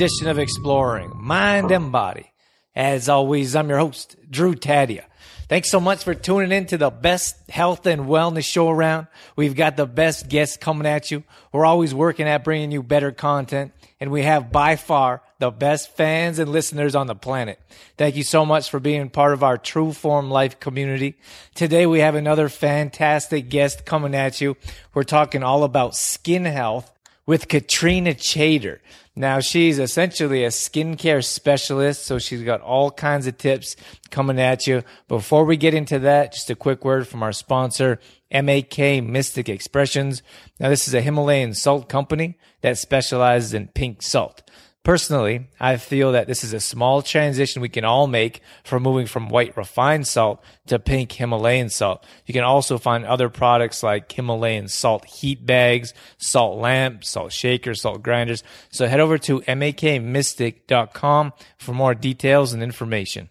edition 0.00 0.28
of 0.28 0.38
Exploring 0.38 1.12
Mind 1.14 1.70
and 1.70 1.92
Body. 1.92 2.32
As 2.74 3.10
always, 3.10 3.54
I'm 3.54 3.68
your 3.68 3.76
host, 3.76 4.16
Drew 4.30 4.54
Tadia. 4.54 5.04
Thanks 5.46 5.70
so 5.70 5.78
much 5.78 6.04
for 6.04 6.14
tuning 6.14 6.52
in 6.52 6.64
to 6.68 6.78
the 6.78 6.88
best 6.88 7.50
health 7.50 7.84
and 7.84 8.06
wellness 8.06 8.44
show 8.44 8.70
around. 8.70 9.08
We've 9.36 9.54
got 9.54 9.76
the 9.76 9.84
best 9.84 10.30
guests 10.30 10.56
coming 10.56 10.86
at 10.86 11.10
you. 11.10 11.22
We're 11.52 11.66
always 11.66 11.92
working 11.92 12.26
at 12.26 12.44
bringing 12.44 12.72
you 12.72 12.82
better 12.82 13.12
content, 13.12 13.72
and 14.00 14.10
we 14.10 14.22
have 14.22 14.50
by 14.50 14.76
far 14.76 15.20
the 15.38 15.50
best 15.50 15.94
fans 15.94 16.38
and 16.38 16.50
listeners 16.50 16.94
on 16.94 17.06
the 17.06 17.14
planet. 17.14 17.60
Thank 17.98 18.16
you 18.16 18.22
so 18.22 18.46
much 18.46 18.70
for 18.70 18.80
being 18.80 19.10
part 19.10 19.34
of 19.34 19.44
our 19.44 19.58
True 19.58 19.92
Form 19.92 20.30
Life 20.30 20.60
community. 20.60 21.18
Today 21.54 21.84
we 21.84 22.00
have 22.00 22.14
another 22.14 22.48
fantastic 22.48 23.50
guest 23.50 23.84
coming 23.84 24.14
at 24.14 24.40
you. 24.40 24.56
We're 24.94 25.02
talking 25.02 25.42
all 25.42 25.62
about 25.62 25.94
skin 25.94 26.46
health 26.46 26.90
with 27.26 27.48
Katrina 27.48 28.14
Chaytor. 28.14 28.78
Now 29.16 29.40
she's 29.40 29.78
essentially 29.78 30.44
a 30.44 30.48
skincare 30.48 31.24
specialist, 31.24 32.04
so 32.04 32.18
she's 32.18 32.42
got 32.42 32.60
all 32.60 32.90
kinds 32.90 33.26
of 33.26 33.36
tips 33.38 33.74
coming 34.10 34.38
at 34.38 34.66
you. 34.66 34.82
Before 35.08 35.44
we 35.44 35.56
get 35.56 35.74
into 35.74 35.98
that, 35.98 36.32
just 36.32 36.48
a 36.48 36.54
quick 36.54 36.84
word 36.84 37.08
from 37.08 37.22
our 37.22 37.32
sponsor, 37.32 37.98
MAK 38.30 39.02
Mystic 39.02 39.48
Expressions. 39.48 40.22
Now 40.60 40.68
this 40.68 40.86
is 40.86 40.94
a 40.94 41.00
Himalayan 41.00 41.54
salt 41.54 41.88
company 41.88 42.38
that 42.60 42.78
specializes 42.78 43.52
in 43.52 43.68
pink 43.68 44.02
salt. 44.02 44.42
Personally, 44.82 45.46
I 45.60 45.76
feel 45.76 46.12
that 46.12 46.26
this 46.26 46.42
is 46.42 46.54
a 46.54 46.60
small 46.60 47.02
transition 47.02 47.60
we 47.60 47.68
can 47.68 47.84
all 47.84 48.06
make 48.06 48.40
from 48.64 48.82
moving 48.82 49.04
from 49.06 49.28
white 49.28 49.54
refined 49.54 50.06
salt 50.06 50.42
to 50.68 50.78
pink 50.78 51.12
Himalayan 51.12 51.68
salt. 51.68 52.02
You 52.24 52.32
can 52.32 52.44
also 52.44 52.78
find 52.78 53.04
other 53.04 53.28
products 53.28 53.82
like 53.82 54.10
Himalayan 54.10 54.68
salt 54.68 55.04
heat 55.04 55.44
bags, 55.44 55.92
salt 56.16 56.58
lamps, 56.58 57.10
salt 57.10 57.30
shakers, 57.30 57.82
salt 57.82 58.02
grinders. 58.02 58.42
So 58.70 58.86
head 58.86 59.00
over 59.00 59.18
to 59.18 59.40
makmystic.com 59.40 61.32
for 61.58 61.74
more 61.74 61.94
details 61.94 62.54
and 62.54 62.62
information. 62.62 63.28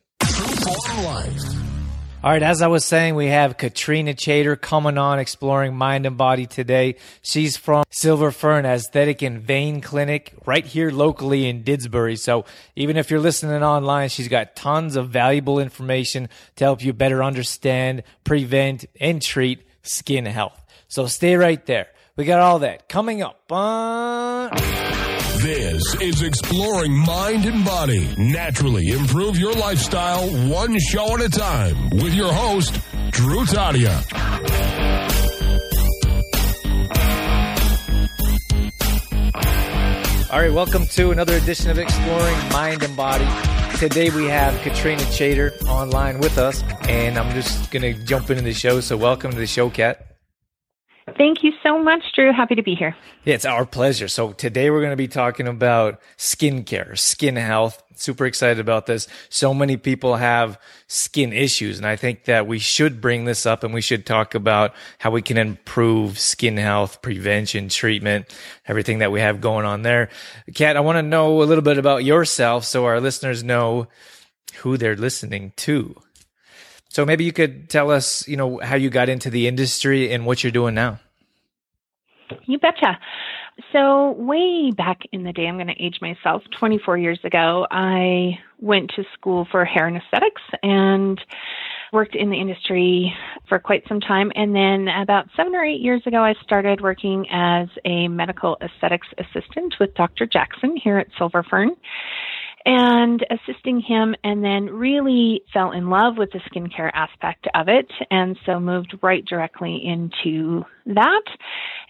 All 2.21 2.29
right, 2.29 2.43
as 2.43 2.61
I 2.61 2.67
was 2.67 2.83
saying, 2.83 3.15
we 3.15 3.27
have 3.27 3.55
Katrina 3.55 4.13
Chaytor 4.13 4.59
coming 4.59 4.97
on 4.97 5.19
exploring 5.19 5.77
mind 5.77 6.05
and 6.05 6.17
body 6.17 6.47
today. 6.47 6.97
She's 7.21 7.55
from 7.55 7.85
Silver 7.91 8.31
Fern 8.31 8.65
Aesthetic 8.65 9.21
and 9.21 9.39
Vein 9.39 9.79
Clinic 9.79 10.33
right 10.45 10.65
here 10.65 10.91
locally 10.91 11.47
in 11.47 11.63
Didsbury. 11.63 12.19
So 12.19 12.43
even 12.75 12.97
if 12.97 13.09
you're 13.09 13.21
listening 13.21 13.63
online, 13.63 14.09
she's 14.09 14.27
got 14.27 14.57
tons 14.57 14.97
of 14.97 15.09
valuable 15.09 15.59
information 15.59 16.27
to 16.57 16.65
help 16.65 16.83
you 16.83 16.91
better 16.91 17.23
understand, 17.23 18.03
prevent, 18.25 18.83
and 18.99 19.21
treat 19.21 19.65
skin 19.83 20.25
health. 20.25 20.61
So 20.89 21.07
stay 21.07 21.37
right 21.37 21.65
there. 21.67 21.87
We 22.17 22.25
got 22.25 22.41
all 22.41 22.59
that 22.59 22.89
coming 22.89 23.23
up. 23.23 23.49
This 25.41 25.95
is 26.01 26.21
Exploring 26.21 26.93
Mind 26.93 27.45
and 27.45 27.63
Body. 27.63 28.13
Naturally 28.17 28.89
improve 28.89 29.37
your 29.37 29.53
lifestyle 29.53 30.27
one 30.49 30.77
show 30.79 31.15
at 31.15 31.21
a 31.21 31.29
time 31.29 31.91
with 31.91 32.13
your 32.13 32.33
host, 32.33 32.77
Drew 33.11 33.45
Tadia. 33.45 34.03
All 40.29 40.41
right, 40.41 40.51
welcome 40.51 40.85
to 40.87 41.11
another 41.11 41.37
edition 41.37 41.71
of 41.71 41.79
Exploring 41.79 42.37
Mind 42.51 42.83
and 42.83 42.97
Body. 42.97 43.25
Today 43.77 44.09
we 44.09 44.25
have 44.25 44.59
Katrina 44.61 45.03
Chaytor 45.03 45.65
online 45.67 46.19
with 46.19 46.37
us, 46.37 46.63
and 46.89 47.17
I'm 47.17 47.33
just 47.33 47.71
going 47.71 47.83
to 47.83 47.93
jump 48.03 48.29
into 48.29 48.43
the 48.43 48.51
show. 48.51 48.81
So, 48.81 48.97
welcome 48.97 49.31
to 49.31 49.37
the 49.37 49.47
show, 49.47 49.69
Kat. 49.69 50.08
Thank 51.19 51.43
you 51.43 51.51
so 51.61 51.83
much, 51.83 52.01
Drew. 52.15 52.31
Happy 52.31 52.55
to 52.55 52.63
be 52.63 52.75
here. 52.75 52.95
Yeah, 53.25 53.35
it's 53.35 53.43
our 53.43 53.65
pleasure. 53.65 54.07
So 54.07 54.31
today 54.31 54.69
we're 54.69 54.79
going 54.79 54.93
to 54.93 54.95
be 54.95 55.09
talking 55.09 55.49
about 55.49 55.99
skincare, 56.17 56.97
skin 56.97 57.35
health. 57.35 57.83
Super 57.95 58.25
excited 58.25 58.57
about 58.61 58.85
this. 58.85 59.09
So 59.27 59.53
many 59.53 59.75
people 59.75 60.15
have 60.15 60.57
skin 60.87 61.33
issues, 61.33 61.77
and 61.77 61.85
I 61.85 61.97
think 61.97 62.23
that 62.23 62.47
we 62.47 62.57
should 62.57 63.01
bring 63.01 63.25
this 63.25 63.45
up 63.45 63.65
and 63.65 63.73
we 63.73 63.81
should 63.81 64.05
talk 64.05 64.33
about 64.33 64.73
how 64.97 65.11
we 65.11 65.21
can 65.21 65.37
improve 65.37 66.17
skin 66.17 66.55
health, 66.55 67.01
prevention, 67.01 67.67
treatment, 67.67 68.33
everything 68.65 68.99
that 68.99 69.11
we 69.11 69.19
have 69.19 69.41
going 69.41 69.65
on 69.65 69.81
there. 69.81 70.07
Kat, 70.55 70.77
I 70.77 70.79
want 70.79 70.99
to 70.99 71.03
know 71.03 71.41
a 71.41 71.43
little 71.43 71.65
bit 71.65 71.77
about 71.77 72.05
yourself 72.05 72.63
so 72.63 72.85
our 72.85 73.01
listeners 73.01 73.43
know 73.43 73.89
who 74.59 74.77
they're 74.77 74.95
listening 74.95 75.51
to. 75.57 76.01
So 76.87 77.05
maybe 77.05 77.25
you 77.25 77.33
could 77.33 77.69
tell 77.69 77.91
us, 77.91 78.25
you 78.25 78.37
know, 78.37 78.59
how 78.59 78.77
you 78.77 78.89
got 78.89 79.09
into 79.09 79.29
the 79.29 79.49
industry 79.49 80.13
and 80.13 80.25
what 80.25 80.45
you're 80.45 80.51
doing 80.51 80.75
now. 80.75 81.01
You 82.45 82.59
betcha. 82.59 82.99
So, 83.71 84.11
way 84.11 84.71
back 84.71 85.01
in 85.11 85.23
the 85.23 85.33
day, 85.33 85.47
I'm 85.47 85.55
going 85.55 85.67
to 85.67 85.83
age 85.83 85.99
myself, 86.01 86.43
24 86.57 86.97
years 86.97 87.19
ago, 87.23 87.67
I 87.69 88.39
went 88.59 88.91
to 88.95 89.03
school 89.13 89.47
for 89.51 89.65
hair 89.65 89.87
and 89.87 89.97
aesthetics 89.97 90.41
and 90.63 91.19
worked 91.91 92.15
in 92.15 92.29
the 92.29 92.39
industry 92.39 93.13
for 93.47 93.59
quite 93.59 93.83
some 93.87 93.99
time. 93.99 94.31
And 94.35 94.55
then 94.55 94.87
about 94.87 95.27
seven 95.35 95.55
or 95.55 95.63
eight 95.63 95.81
years 95.81 96.01
ago, 96.05 96.23
I 96.23 96.35
started 96.43 96.81
working 96.81 97.25
as 97.31 97.67
a 97.85 98.07
medical 98.07 98.57
aesthetics 98.61 99.07
assistant 99.17 99.75
with 99.79 99.93
Dr. 99.95 100.25
Jackson 100.25 100.77
here 100.77 100.97
at 100.97 101.07
Silver 101.17 101.43
Fern 101.43 101.71
and 102.69 103.25
assisting 103.31 103.81
him 103.81 104.13
and 104.23 104.43
then 104.43 104.67
really 104.67 105.41
fell 105.51 105.71
in 105.71 105.89
love 105.89 106.19
with 106.19 106.29
the 106.29 106.39
skincare 106.51 106.91
aspect 106.93 107.47
of 107.55 107.67
it 107.67 107.91
and 108.11 108.37
so 108.45 108.59
moved 108.59 108.95
right 109.01 109.25
directly 109.25 109.81
into 109.83 110.63
that 110.85 111.23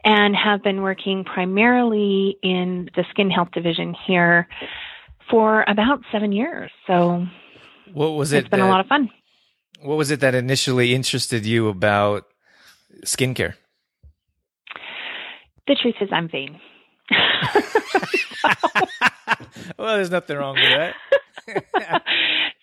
and 0.06 0.34
have 0.38 0.63
been 0.63 0.81
working 0.81 1.25
primarily 1.25 2.38
in 2.41 2.89
the 2.95 3.03
skin 3.09 3.29
health 3.29 3.50
division 3.51 3.94
here 4.07 4.47
for 5.29 5.66
about 5.68 6.00
seven 6.13 6.31
years. 6.31 6.72
So 6.88 7.25
what 7.91 8.12
was 8.12 8.31
it 8.31 8.38
it's 8.38 8.47
been 8.47 8.62
that, 8.62 8.68
a 8.68 8.69
lot 8.69 8.79
of 8.79 8.88
fun. 8.88 9.09
what 9.81 9.97
was 9.97 10.12
it 10.12 10.22
that 10.22 10.34
initially 10.34 10.95
interested 10.95 11.45
you 11.45 11.68
about 11.68 12.23
skincare? 13.03 13.56
The 15.68 15.75
truth 15.75 15.95
is 16.00 16.07
i'm 16.13 16.29
vain 16.29 16.59
well, 19.78 19.97
there's 19.97 20.12
nothing 20.12 20.38
wrong 20.38 20.56
with 20.56 20.70
that. 20.70 20.96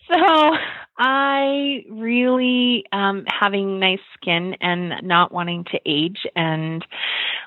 so 0.08 0.56
I 0.98 1.84
really 1.90 2.84
um, 2.92 3.24
having 3.26 3.80
nice 3.80 4.00
skin 4.14 4.56
and 4.60 5.06
not 5.06 5.32
wanting 5.32 5.64
to 5.72 5.80
age 5.84 6.26
and 6.34 6.84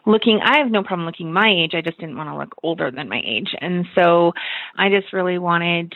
looking. 0.05 0.39
I 0.43 0.57
have 0.57 0.71
no 0.71 0.83
problem 0.83 1.05
looking 1.05 1.33
my 1.33 1.49
age. 1.49 1.73
I 1.73 1.81
just 1.81 1.99
didn't 1.99 2.17
want 2.17 2.29
to 2.29 2.37
look 2.37 2.53
older 2.63 2.91
than 2.91 3.09
my 3.09 3.21
age, 3.25 3.55
and 3.59 3.85
so 3.95 4.33
I 4.77 4.89
just 4.89 5.13
really 5.13 5.39
wanted 5.39 5.93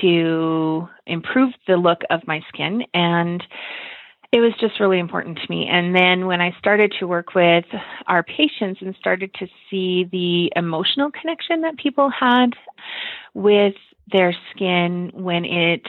to 0.00 0.88
improve 1.06 1.52
the 1.68 1.76
look 1.76 2.00
of 2.10 2.26
my 2.26 2.40
skin 2.48 2.82
and 2.92 3.42
it 4.32 4.40
was 4.40 4.52
just 4.60 4.80
really 4.80 4.98
important 4.98 5.38
to 5.38 5.46
me. 5.48 5.68
And 5.70 5.94
then 5.94 6.26
when 6.26 6.40
I 6.40 6.54
started 6.58 6.94
to 6.98 7.06
work 7.06 7.34
with 7.34 7.64
our 8.06 8.22
patients 8.22 8.80
and 8.80 8.94
started 8.98 9.32
to 9.34 9.46
see 9.70 10.08
the 10.10 10.52
emotional 10.56 11.10
connection 11.10 11.62
that 11.62 11.76
people 11.78 12.10
had 12.10 12.50
with 13.34 13.74
their 14.12 14.34
skin 14.50 15.10
when 15.14 15.44
it 15.44 15.82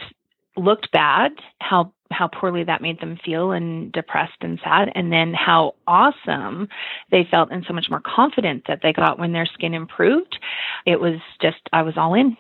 looked 0.56 0.92
bad, 0.92 1.32
how 1.60 1.94
how 2.10 2.28
poorly 2.28 2.64
that 2.64 2.82
made 2.82 3.00
them 3.02 3.20
feel 3.26 3.52
and 3.52 3.92
depressed 3.92 4.38
and 4.40 4.60
sad 4.64 4.90
and 4.96 5.12
then 5.12 5.34
how 5.34 5.76
awesome 5.88 6.70
they 7.12 7.28
felt 7.30 7.52
and 7.52 7.66
so 7.68 7.74
much 7.74 7.88
more 7.90 8.02
confident 8.06 8.64
that 8.66 8.80
they 8.82 8.94
got 8.94 9.20
when 9.20 9.34
their 9.34 9.46
skin 9.46 9.74
improved. 9.74 10.40
It 10.86 11.02
was 11.02 11.20
just 11.42 11.58
I 11.74 11.82
was 11.82 11.96
all 11.98 12.14
in 12.14 12.38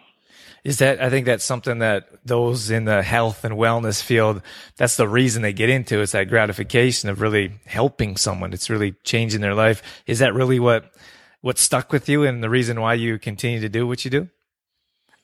is 0.68 0.80
that 0.80 1.02
I 1.02 1.10
think 1.10 1.26
that's 1.26 1.46
something 1.46 1.80
that 1.80 2.10
those 2.26 2.70
in 2.70 2.84
the 2.84 3.02
health 3.02 3.46
and 3.46 3.56
wellness 3.56 4.04
field, 4.04 4.42
that's 4.76 4.98
the 4.98 5.08
reason 5.08 5.42
they 5.42 5.54
get 5.54 5.70
into 5.70 6.02
it's 6.02 6.12
that 6.12 6.28
gratification 6.28 7.08
of 7.08 7.22
really 7.22 7.54
helping 7.66 8.18
someone. 8.18 8.52
It's 8.52 8.70
really 8.70 8.92
changing 9.06 9.40
their 9.40 9.56
life. 9.56 9.82
Is 10.08 10.20
that 10.20 10.34
really 10.34 10.60
what 10.60 10.94
what 11.40 11.58
stuck 11.58 11.94
with 11.94 12.10
you 12.10 12.26
and 12.26 12.44
the 12.44 12.50
reason 12.50 12.82
why 12.82 12.96
you 12.96 13.18
continue 13.18 13.62
to 13.62 13.70
do 13.70 13.88
what 13.88 14.04
you 14.04 14.12
do? 14.12 14.28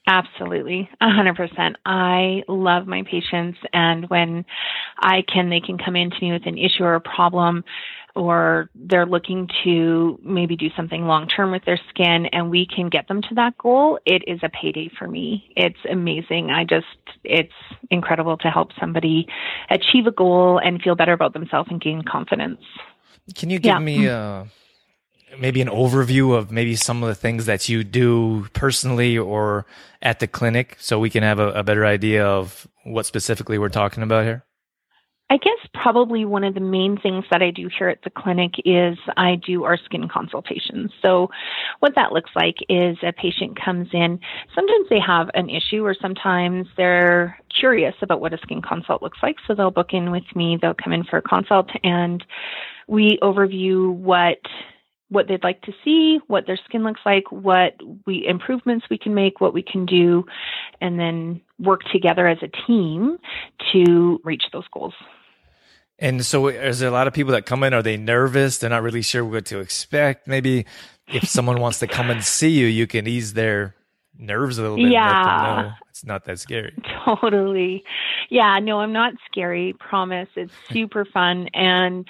Absolutely, 0.07 0.89
a 1.01 1.09
hundred 1.09 1.35
percent. 1.35 1.75
I 1.85 2.43
love 2.47 2.87
my 2.87 3.03
patients, 3.03 3.57
and 3.73 4.09
when 4.09 4.45
I 4.97 5.23
can, 5.27 5.49
they 5.49 5.59
can 5.59 5.77
come 5.77 5.97
in 5.97 6.09
to 6.09 6.17
me 6.21 6.31
with 6.31 6.45
an 6.45 6.57
issue 6.57 6.83
or 6.83 6.95
a 6.95 7.01
problem 7.01 7.65
or 8.15 8.69
they're 8.75 9.05
looking 9.05 9.49
to 9.63 10.19
maybe 10.23 10.55
do 10.55 10.69
something 10.75 11.05
long 11.05 11.27
term 11.27 11.51
with 11.51 11.65
their 11.65 11.79
skin 11.89 12.27
and 12.27 12.49
we 12.49 12.67
can 12.67 12.89
get 12.89 13.07
them 13.07 13.21
to 13.21 13.35
that 13.35 13.57
goal, 13.57 13.99
it 14.05 14.23
is 14.27 14.39
a 14.43 14.49
payday 14.49 14.89
for 14.97 15.07
me. 15.07 15.51
It's 15.55 15.79
amazing. 15.89 16.51
I 16.51 16.63
just, 16.63 16.85
it's 17.23 17.53
incredible 17.89 18.37
to 18.37 18.49
help 18.49 18.69
somebody 18.79 19.27
achieve 19.69 20.05
a 20.07 20.11
goal 20.11 20.59
and 20.63 20.81
feel 20.81 20.95
better 20.95 21.13
about 21.13 21.33
themselves 21.33 21.69
and 21.71 21.81
gain 21.81 22.03
confidence. 22.03 22.61
Can 23.35 23.49
you 23.49 23.59
give 23.59 23.73
yeah. 23.73 23.79
me 23.79 24.07
uh, 24.07 24.45
maybe 25.39 25.61
an 25.61 25.69
overview 25.69 26.35
of 26.37 26.51
maybe 26.51 26.75
some 26.75 27.01
of 27.01 27.09
the 27.09 27.15
things 27.15 27.45
that 27.45 27.67
you 27.69 27.83
do 27.83 28.47
personally 28.53 29.17
or 29.17 29.65
at 30.01 30.19
the 30.19 30.27
clinic 30.27 30.77
so 30.79 30.99
we 30.99 31.09
can 31.09 31.23
have 31.23 31.39
a, 31.39 31.49
a 31.51 31.63
better 31.63 31.85
idea 31.85 32.25
of 32.25 32.67
what 32.83 33.05
specifically 33.05 33.57
we're 33.57 33.69
talking 33.69 34.03
about 34.03 34.23
here? 34.23 34.45
I 35.33 35.37
guess 35.37 35.67
probably 35.73 36.25
one 36.25 36.43
of 36.43 36.53
the 36.53 36.59
main 36.59 36.95
things 36.95 37.25
that 37.31 37.41
I 37.41 37.49
do 37.49 37.67
here 37.75 37.89
at 37.89 38.03
the 38.03 38.11
clinic 38.11 38.51
is 38.65 38.99
I 39.17 39.33
do 39.33 39.63
our 39.63 39.77
skin 39.83 40.07
consultations. 40.07 40.91
So, 41.01 41.31
what 41.79 41.95
that 41.95 42.11
looks 42.11 42.29
like 42.35 42.57
is 42.69 42.97
a 43.01 43.11
patient 43.13 43.59
comes 43.59 43.87
in. 43.93 44.19
Sometimes 44.53 44.89
they 44.91 44.99
have 44.99 45.31
an 45.33 45.49
issue, 45.49 45.83
or 45.83 45.95
sometimes 45.99 46.67
they're 46.77 47.39
curious 47.59 47.95
about 48.03 48.21
what 48.21 48.35
a 48.35 48.37
skin 48.43 48.61
consult 48.61 49.01
looks 49.01 49.17
like. 49.23 49.37
So, 49.47 49.55
they'll 49.55 49.71
book 49.71 49.93
in 49.93 50.11
with 50.11 50.35
me, 50.35 50.59
they'll 50.61 50.75
come 50.75 50.93
in 50.93 51.03
for 51.03 51.17
a 51.17 51.21
consult, 51.23 51.71
and 51.83 52.23
we 52.87 53.17
overview 53.23 53.91
what 53.91 54.37
what 55.09 55.27
they'd 55.27 55.43
like 55.43 55.61
to 55.61 55.73
see, 55.83 56.19
what 56.27 56.45
their 56.45 56.59
skin 56.65 56.83
looks 56.83 57.01
like, 57.07 57.23
what 57.31 57.73
we 58.05 58.25
improvements 58.27 58.85
we 58.89 58.99
can 58.99 59.15
make, 59.15 59.41
what 59.41 59.53
we 59.53 59.63
can 59.63 59.87
do, 59.87 60.25
and 60.79 60.99
then 60.99 61.41
work 61.59 61.81
together 61.91 62.27
as 62.27 62.37
a 62.43 62.67
team 62.67 63.17
to 63.71 64.19
reach 64.23 64.43
those 64.51 64.67
goals. 64.71 64.93
And 65.99 66.25
so, 66.25 66.47
is 66.47 66.79
there 66.79 66.89
a 66.89 66.91
lot 66.91 67.07
of 67.07 67.13
people 67.13 67.33
that 67.33 67.45
come 67.45 67.63
in? 67.63 67.73
Are 67.73 67.83
they 67.83 67.97
nervous? 67.97 68.57
They're 68.57 68.69
not 68.69 68.83
really 68.83 69.01
sure 69.01 69.23
what 69.23 69.45
to 69.47 69.59
expect. 69.59 70.27
Maybe 70.27 70.65
if 71.07 71.27
someone 71.27 71.59
wants 71.59 71.79
to 71.79 71.87
come 71.87 72.09
and 72.09 72.23
see 72.23 72.49
you, 72.49 72.65
you 72.65 72.87
can 72.87 73.07
ease 73.07 73.33
their 73.33 73.75
nerves 74.17 74.57
a 74.57 74.63
little 74.63 74.77
bit. 74.77 74.91
Yeah, 74.91 75.73
it's 75.89 76.03
not 76.03 76.25
that 76.25 76.39
scary. 76.39 76.75
Totally. 77.05 77.83
Yeah. 78.29 78.59
No, 78.59 78.79
I'm 78.79 78.93
not 78.93 79.13
scary. 79.29 79.75
Promise. 79.79 80.29
It's 80.35 80.53
super 80.71 81.05
fun, 81.05 81.47
and 81.53 82.07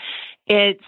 it's 0.48 0.84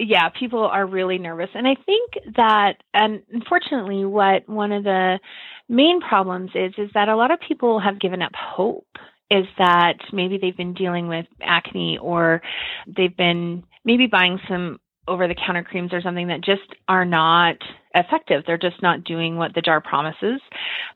yeah, 0.00 0.28
people 0.30 0.64
are 0.64 0.86
really 0.86 1.18
nervous. 1.18 1.50
And 1.54 1.66
I 1.68 1.74
think 1.74 2.34
that, 2.36 2.82
and 2.94 3.22
unfortunately, 3.32 4.04
what 4.04 4.48
one 4.48 4.72
of 4.72 4.84
the 4.84 5.20
main 5.68 6.00
problems 6.00 6.50
is, 6.54 6.72
is 6.78 6.90
that 6.94 7.08
a 7.08 7.16
lot 7.16 7.30
of 7.30 7.38
people 7.46 7.80
have 7.80 8.00
given 8.00 8.22
up 8.22 8.32
hope. 8.34 8.86
Is 9.30 9.46
that 9.58 9.98
maybe 10.12 10.38
they've 10.38 10.56
been 10.56 10.74
dealing 10.74 11.08
with 11.08 11.26
acne 11.40 11.98
or 11.98 12.42
they've 12.86 13.16
been 13.16 13.64
maybe 13.84 14.06
buying 14.06 14.40
some 14.48 14.78
over 15.08 15.26
the 15.26 15.34
counter 15.34 15.64
creams 15.64 15.92
or 15.92 16.00
something 16.00 16.28
that 16.28 16.42
just 16.42 16.74
are 16.88 17.04
not 17.04 17.56
effective. 17.94 18.44
They're 18.46 18.58
just 18.58 18.82
not 18.82 19.04
doing 19.04 19.36
what 19.36 19.54
the 19.54 19.60
jar 19.60 19.80
promises, 19.80 20.40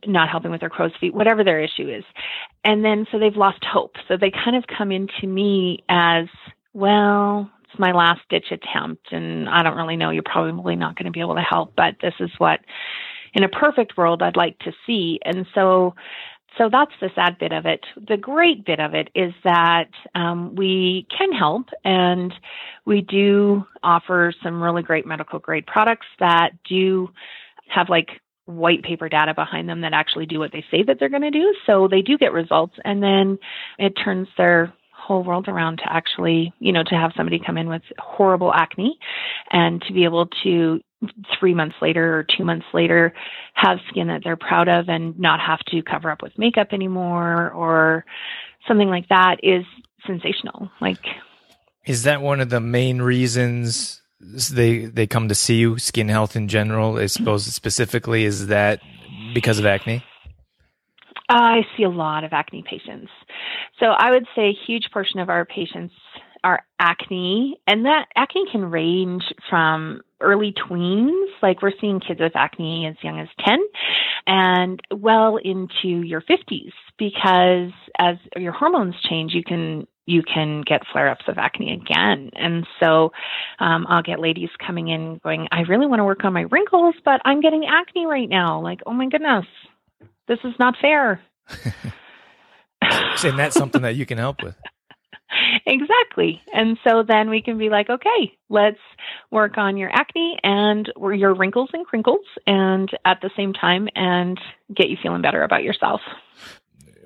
not 0.07 0.29
helping 0.29 0.51
with 0.51 0.61
their 0.61 0.71
crow's 0.71 0.93
feet, 1.01 1.15
whatever 1.15 1.43
their 1.43 1.61
issue 1.61 1.89
is. 1.89 2.05
And 2.65 2.85
then 2.85 3.07
so 3.11 3.19
they've 3.19 3.37
lost 3.37 3.65
hope. 3.65 3.97
So 4.07 4.17
they 4.17 4.31
kind 4.31 4.57
of 4.57 4.65
come 4.67 4.93
into 4.93 5.27
me 5.27 5.85
as, 5.89 6.27
well, 6.73 7.51
it's 7.75 7.81
my 7.81 7.93
last 7.93 8.21
ditch 8.31 8.53
attempt 8.53 9.13
and 9.13 9.49
I 9.49 9.63
don't 9.63 9.77
really 9.77 9.97
know 9.97 10.11
you're 10.11 10.23
probably 10.23 10.77
not 10.77 10.97
going 10.97 11.07
to 11.07 11.11
be 11.11 11.21
able 11.21 11.35
to 11.35 11.41
help 11.41 11.75
but 11.77 11.97
this 12.01 12.15
is 12.21 12.31
what 12.39 12.61
in 13.35 13.43
a 13.43 13.49
perfect 13.49 13.97
world 13.97 14.23
I'd 14.23 14.37
like 14.37 14.59
to 14.61 14.73
see 14.87 15.19
and 15.25 15.45
so 15.55 15.95
so 16.59 16.69
that's 16.71 16.93
the 17.01 17.11
sad 17.15 17.39
bit 17.39 17.53
of 17.53 17.67
it. 17.67 17.85
The 18.09 18.17
great 18.17 18.65
bit 18.65 18.81
of 18.81 18.95
it 18.95 19.09
is 19.15 19.33
that 19.45 19.91
um, 20.15 20.55
we 20.55 21.07
can 21.17 21.33
help, 21.33 21.67
and 21.85 22.33
we 22.85 23.01
do 23.01 23.65
offer 23.83 24.33
some 24.43 24.63
really 24.63 24.83
great 24.83 25.07
medical 25.07 25.39
grade 25.39 25.67
products 25.67 26.07
that 26.21 26.51
do 26.69 27.09
have 27.69 27.89
like 27.89 28.21
white 28.47 28.83
paper 28.83 29.09
data 29.09 29.33
behind 29.35 29.69
them 29.69 29.81
that 29.81 29.95
actually 29.95 30.27
do 30.27 30.39
what 30.39 30.53
they 30.53 30.65
say 30.71 30.83
that 30.83 30.99
they're 31.01 31.09
going 31.09 31.23
to 31.23 31.31
do. 31.31 31.55
So 31.67 31.89
they 31.89 32.03
do 32.03 32.19
get 32.19 32.33
results, 32.33 32.75
and 32.85 33.03
then 33.03 33.39
it 33.79 33.95
turns 34.03 34.29
their 34.37 34.73
whole 34.93 35.23
world 35.23 35.49
around 35.49 35.79
to 35.79 35.93
actually, 35.93 36.53
you 36.61 36.73
know, 36.73 36.83
to 36.83 36.95
have 36.95 37.13
somebody 37.17 37.41
come 37.45 37.59
in 37.59 37.69
with 37.69 37.83
horrible 37.99 38.53
acne 38.55 38.99
and 39.51 39.83
to 39.83 39.93
be 39.93 40.05
able 40.05 40.29
to 40.43 40.81
three 41.39 41.55
months 41.55 41.77
later 41.81 42.19
or 42.19 42.25
two 42.25 42.45
months 42.45 42.67
later 42.73 43.13
have 43.55 43.79
skin 43.89 44.09
that 44.09 44.23
they're 44.25 44.37
proud 44.37 44.69
of 44.69 44.89
and 44.89 45.19
not 45.19 45.41
have 45.41 45.61
to 45.67 45.83
cover 45.83 46.11
up 46.11 46.23
with 46.23 46.37
makeup 46.39 46.69
anymore 46.73 47.51
or 47.51 48.05
something 48.67 48.89
like 48.89 49.09
that 49.09 49.37
is 49.43 49.65
sensational. 50.07 50.71
Like, 50.81 51.05
is 51.87 52.05
that 52.05 52.23
one 52.23 52.41
of 52.41 52.51
the 52.51 52.61
main 52.61 53.03
reasons 53.03 54.03
they 54.21 54.87
they 54.87 55.07
come 55.07 55.29
to 55.29 55.35
see 55.35 55.57
you? 55.57 55.79
Skin 55.79 56.09
health 56.09 56.37
in 56.37 56.49
general, 56.49 56.97
I 56.97 57.07
suppose 57.07 57.45
specifically, 57.47 58.25
is 58.25 58.49
that 58.49 58.81
because 59.35 59.59
of 59.59 59.67
acne? 59.67 60.03
I 61.29 61.63
see 61.77 61.85
a 61.85 61.89
lot 61.89 62.25
of 62.25 62.33
acne 62.33 62.63
patients. 62.69 63.11
So 63.81 63.87
I 63.87 64.11
would 64.11 64.27
say 64.37 64.49
a 64.49 64.59
huge 64.67 64.91
portion 64.93 65.21
of 65.21 65.31
our 65.31 65.45
patients 65.45 65.95
are 66.45 66.63
acne, 66.79 67.59
and 67.67 67.87
that 67.87 68.07
acne 68.15 68.45
can 68.53 68.71
range 68.71 69.25
from 69.49 70.03
early 70.21 70.53
tweens, 70.53 71.27
like 71.43 71.63
we're 71.63 71.73
seeing 71.81 72.01
kids 72.01 72.21
with 72.21 72.37
acne 72.37 72.87
as 72.87 72.97
young 73.03 73.19
as 73.19 73.29
10, 73.45 73.59
and 74.27 74.81
well 74.93 75.39
into 75.39 75.89
your 75.89 76.21
50s, 76.21 76.73
because 76.99 77.73
as 77.99 78.17
your 78.37 78.53
hormones 78.53 78.95
change, 79.03 79.33
you 79.33 79.43
can 79.43 79.87
you 80.07 80.23
can 80.23 80.61
get 80.61 80.83
flare 80.93 81.09
ups 81.09 81.25
of 81.29 81.39
acne 81.39 81.73
again. 81.73 82.31
And 82.35 82.67
so 82.79 83.13
um, 83.59 83.87
I'll 83.89 84.03
get 84.03 84.21
ladies 84.21 84.51
coming 84.65 84.89
in 84.89 85.19
going, 85.25 85.49
I 85.51 85.63
really 85.63 85.87
want 85.87 86.01
to 86.01 86.05
work 86.05 86.27
on 86.27 86.35
my 86.35 86.43
wrinkles, 86.43 86.95
but 87.07 87.23
I'm 87.25 87.41
getting 87.41 87.65
acne 87.65 88.05
right 88.05 88.29
now. 88.29 88.61
Like, 88.61 88.81
oh 88.85 88.93
my 88.93 89.09
goodness, 89.09 89.47
this 90.29 90.39
is 90.45 90.53
not 90.59 90.75
fair. 90.79 91.23
and 92.83 93.39
that's 93.39 93.55
something 93.55 93.81
that 93.81 93.95
you 93.97 94.05
can 94.05 94.19
help 94.19 94.43
with. 94.43 94.57
Exactly. 95.67 96.43
And 96.53 96.77
so 96.85 97.03
then 97.07 97.31
we 97.31 97.41
can 97.41 97.57
be 97.57 97.71
like, 97.71 97.89
okay, 97.89 98.37
let's 98.51 98.79
work 99.31 99.57
on 99.57 99.77
your 99.77 99.91
acne 99.91 100.39
and 100.43 100.93
your 101.15 101.35
wrinkles 101.35 101.71
and 101.73 101.87
crinkles 101.87 102.25
and 102.47 102.91
at 103.05 103.21
the 103.23 103.31
same 103.37 103.53
time 103.55 103.89
and 103.95 104.39
get 104.75 104.91
you 104.91 104.97
feeling 105.03 105.23
better 105.23 105.43
about 105.43 105.63
yourself. 105.63 106.01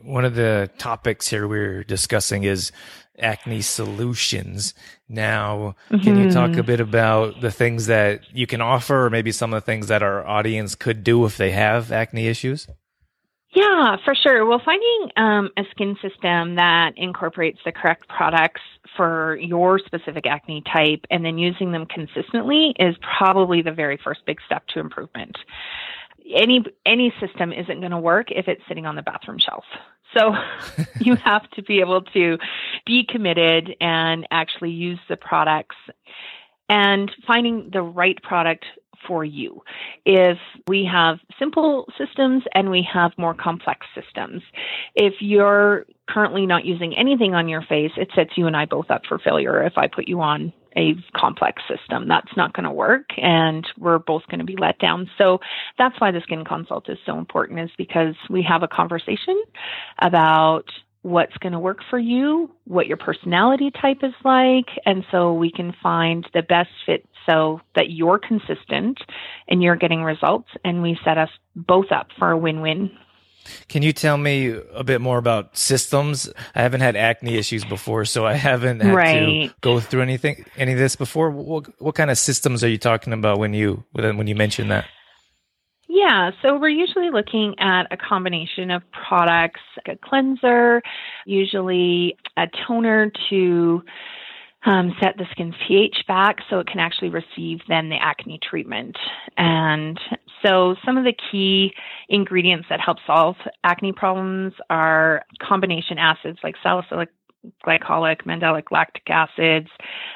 One 0.02 0.24
of 0.24 0.34
the 0.34 0.70
topics 0.78 1.28
here 1.28 1.46
we're 1.46 1.84
discussing 1.84 2.44
is 2.44 2.72
acne 3.18 3.60
solutions. 3.60 4.74
Now, 5.08 5.74
can 5.90 6.00
mm-hmm. 6.00 6.22
you 6.22 6.30
talk 6.30 6.56
a 6.56 6.62
bit 6.62 6.80
about 6.80 7.40
the 7.40 7.50
things 7.50 7.86
that 7.86 8.22
you 8.32 8.46
can 8.46 8.60
offer 8.60 9.06
or 9.06 9.10
maybe 9.10 9.32
some 9.32 9.52
of 9.52 9.62
the 9.62 9.66
things 9.66 9.88
that 9.88 10.02
our 10.02 10.26
audience 10.26 10.74
could 10.74 11.04
do 11.04 11.24
if 11.24 11.36
they 11.36 11.50
have 11.50 11.92
acne 11.92 12.26
issues? 12.26 12.66
Yeah, 13.58 13.96
for 14.04 14.14
sure. 14.14 14.46
Well, 14.46 14.62
finding 14.64 15.10
um, 15.16 15.50
a 15.56 15.64
skin 15.72 15.96
system 16.00 16.54
that 16.54 16.92
incorporates 16.96 17.58
the 17.64 17.72
correct 17.72 18.06
products 18.08 18.60
for 18.96 19.36
your 19.38 19.80
specific 19.80 20.26
acne 20.26 20.62
type 20.72 21.04
and 21.10 21.24
then 21.24 21.38
using 21.38 21.72
them 21.72 21.84
consistently 21.86 22.72
is 22.78 22.94
probably 23.18 23.62
the 23.62 23.72
very 23.72 23.98
first 24.04 24.20
big 24.26 24.38
step 24.46 24.64
to 24.68 24.78
improvement. 24.78 25.36
Any 26.32 26.62
any 26.86 27.12
system 27.18 27.52
isn't 27.52 27.80
going 27.80 27.90
to 27.90 27.98
work 27.98 28.30
if 28.30 28.46
it's 28.46 28.62
sitting 28.68 28.86
on 28.86 28.94
the 28.94 29.02
bathroom 29.02 29.38
shelf. 29.40 29.64
So 30.16 30.34
you 31.00 31.16
have 31.16 31.50
to 31.52 31.62
be 31.62 31.80
able 31.80 32.02
to 32.02 32.38
be 32.86 33.04
committed 33.08 33.74
and 33.80 34.24
actually 34.30 34.70
use 34.70 35.00
the 35.08 35.16
products 35.16 35.76
and 36.68 37.10
finding 37.26 37.70
the 37.72 37.82
right 37.82 38.22
product 38.22 38.66
for 39.06 39.24
you. 39.24 39.62
If 40.04 40.38
we 40.66 40.88
have 40.90 41.18
simple 41.38 41.86
systems 41.98 42.42
and 42.54 42.70
we 42.70 42.86
have 42.92 43.12
more 43.16 43.34
complex 43.34 43.86
systems, 43.94 44.42
if 44.94 45.14
you're 45.20 45.86
currently 46.08 46.46
not 46.46 46.64
using 46.64 46.96
anything 46.96 47.34
on 47.34 47.48
your 47.48 47.62
face, 47.62 47.92
it 47.96 48.08
sets 48.14 48.30
you 48.36 48.46
and 48.46 48.56
I 48.56 48.64
both 48.64 48.90
up 48.90 49.02
for 49.06 49.18
failure 49.18 49.62
if 49.62 49.76
I 49.76 49.86
put 49.86 50.08
you 50.08 50.20
on 50.20 50.52
a 50.76 50.94
complex 51.16 51.62
system. 51.68 52.08
That's 52.08 52.36
not 52.36 52.52
going 52.52 52.64
to 52.64 52.70
work 52.70 53.10
and 53.16 53.66
we're 53.78 53.98
both 53.98 54.22
going 54.28 54.38
to 54.38 54.44
be 54.44 54.56
let 54.56 54.78
down. 54.78 55.10
So 55.18 55.40
that's 55.76 56.00
why 56.00 56.10
the 56.10 56.20
skin 56.20 56.44
consult 56.44 56.88
is 56.88 56.98
so 57.04 57.18
important 57.18 57.60
is 57.60 57.70
because 57.76 58.14
we 58.30 58.42
have 58.42 58.62
a 58.62 58.68
conversation 58.68 59.42
about 60.00 60.64
what's 61.02 61.36
going 61.38 61.52
to 61.52 61.58
work 61.58 61.78
for 61.90 61.98
you, 61.98 62.50
what 62.64 62.86
your 62.86 62.96
personality 62.96 63.70
type 63.70 63.98
is 64.02 64.14
like, 64.24 64.66
and 64.84 65.04
so 65.10 65.32
we 65.32 65.50
can 65.50 65.74
find 65.82 66.26
the 66.34 66.42
best 66.42 66.70
fit 66.86 67.06
so 67.26 67.60
that 67.74 67.90
you're 67.90 68.18
consistent 68.18 68.98
and 69.48 69.62
you're 69.62 69.76
getting 69.76 70.02
results 70.02 70.48
and 70.64 70.82
we 70.82 70.98
set 71.04 71.18
us 71.18 71.30
both 71.54 71.92
up 71.92 72.08
for 72.18 72.30
a 72.30 72.38
win-win. 72.38 72.90
Can 73.68 73.82
you 73.82 73.92
tell 73.92 74.18
me 74.18 74.54
a 74.74 74.84
bit 74.84 75.00
more 75.00 75.16
about 75.18 75.56
systems? 75.56 76.30
I 76.54 76.62
haven't 76.62 76.80
had 76.80 76.96
acne 76.96 77.36
issues 77.36 77.64
before, 77.64 78.04
so 78.04 78.26
I 78.26 78.34
haven't 78.34 78.80
had 78.80 78.94
right. 78.94 79.48
to 79.48 79.54
go 79.62 79.80
through 79.80 80.02
anything 80.02 80.44
any 80.56 80.72
of 80.72 80.78
this 80.78 80.96
before. 80.96 81.30
What, 81.30 81.80
what 81.80 81.94
kind 81.94 82.10
of 82.10 82.18
systems 82.18 82.62
are 82.62 82.68
you 82.68 82.76
talking 82.76 83.12
about 83.12 83.38
when 83.38 83.54
you 83.54 83.84
when 83.92 84.26
you 84.26 84.34
mention 84.34 84.68
that? 84.68 84.86
Yeah, 85.98 86.30
so 86.42 86.56
we're 86.56 86.68
usually 86.68 87.10
looking 87.10 87.56
at 87.58 87.88
a 87.90 87.96
combination 87.96 88.70
of 88.70 88.82
products, 88.92 89.60
like 89.76 89.96
a 89.96 90.08
cleanser, 90.08 90.80
usually 91.26 92.16
a 92.36 92.46
toner 92.68 93.10
to 93.30 93.82
um, 94.64 94.94
set 95.02 95.16
the 95.18 95.24
skin's 95.32 95.56
pH 95.66 96.04
back 96.06 96.36
so 96.48 96.60
it 96.60 96.68
can 96.68 96.78
actually 96.78 97.08
receive 97.08 97.58
then 97.68 97.88
the 97.88 97.96
acne 98.00 98.38
treatment. 98.48 98.96
And 99.36 99.98
so 100.46 100.76
some 100.86 100.96
of 100.96 101.02
the 101.02 101.14
key 101.32 101.72
ingredients 102.08 102.66
that 102.70 102.80
help 102.80 102.98
solve 103.04 103.34
acne 103.64 103.92
problems 103.92 104.52
are 104.70 105.24
combination 105.42 105.98
acids 105.98 106.38
like 106.44 106.54
salicylic 106.62 107.08
glycolic, 107.66 108.22
mandelic 108.22 108.70
lactic 108.70 109.10
acids, 109.10 109.68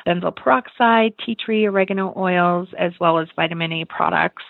benzoyl 0.06 0.36
peroxide, 0.36 1.14
tea 1.26 1.34
tree, 1.34 1.66
oregano 1.66 2.14
oils, 2.16 2.68
as 2.78 2.92
well 3.00 3.18
as 3.18 3.26
vitamin 3.34 3.72
A 3.72 3.84
products 3.86 4.44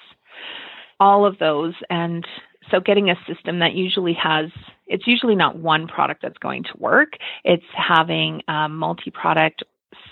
all 1.03 1.27
of 1.27 1.35
those. 1.39 1.75
And 1.91 2.25
so 2.71 2.81
getting 2.81 3.11
a 3.11 3.17
system 3.27 3.59
that 3.59 3.73
usually 3.75 4.17
has 4.29 4.47
It's 4.87 5.07
usually 5.07 5.35
not 5.35 5.53
one 5.57 5.85
product 5.97 6.23
that's 6.23 6.39
going 6.39 6.63
to 6.71 6.75
work. 6.79 7.11
It's 7.53 7.71
having 7.93 8.43
a 8.47 8.69
multi-product 8.69 9.59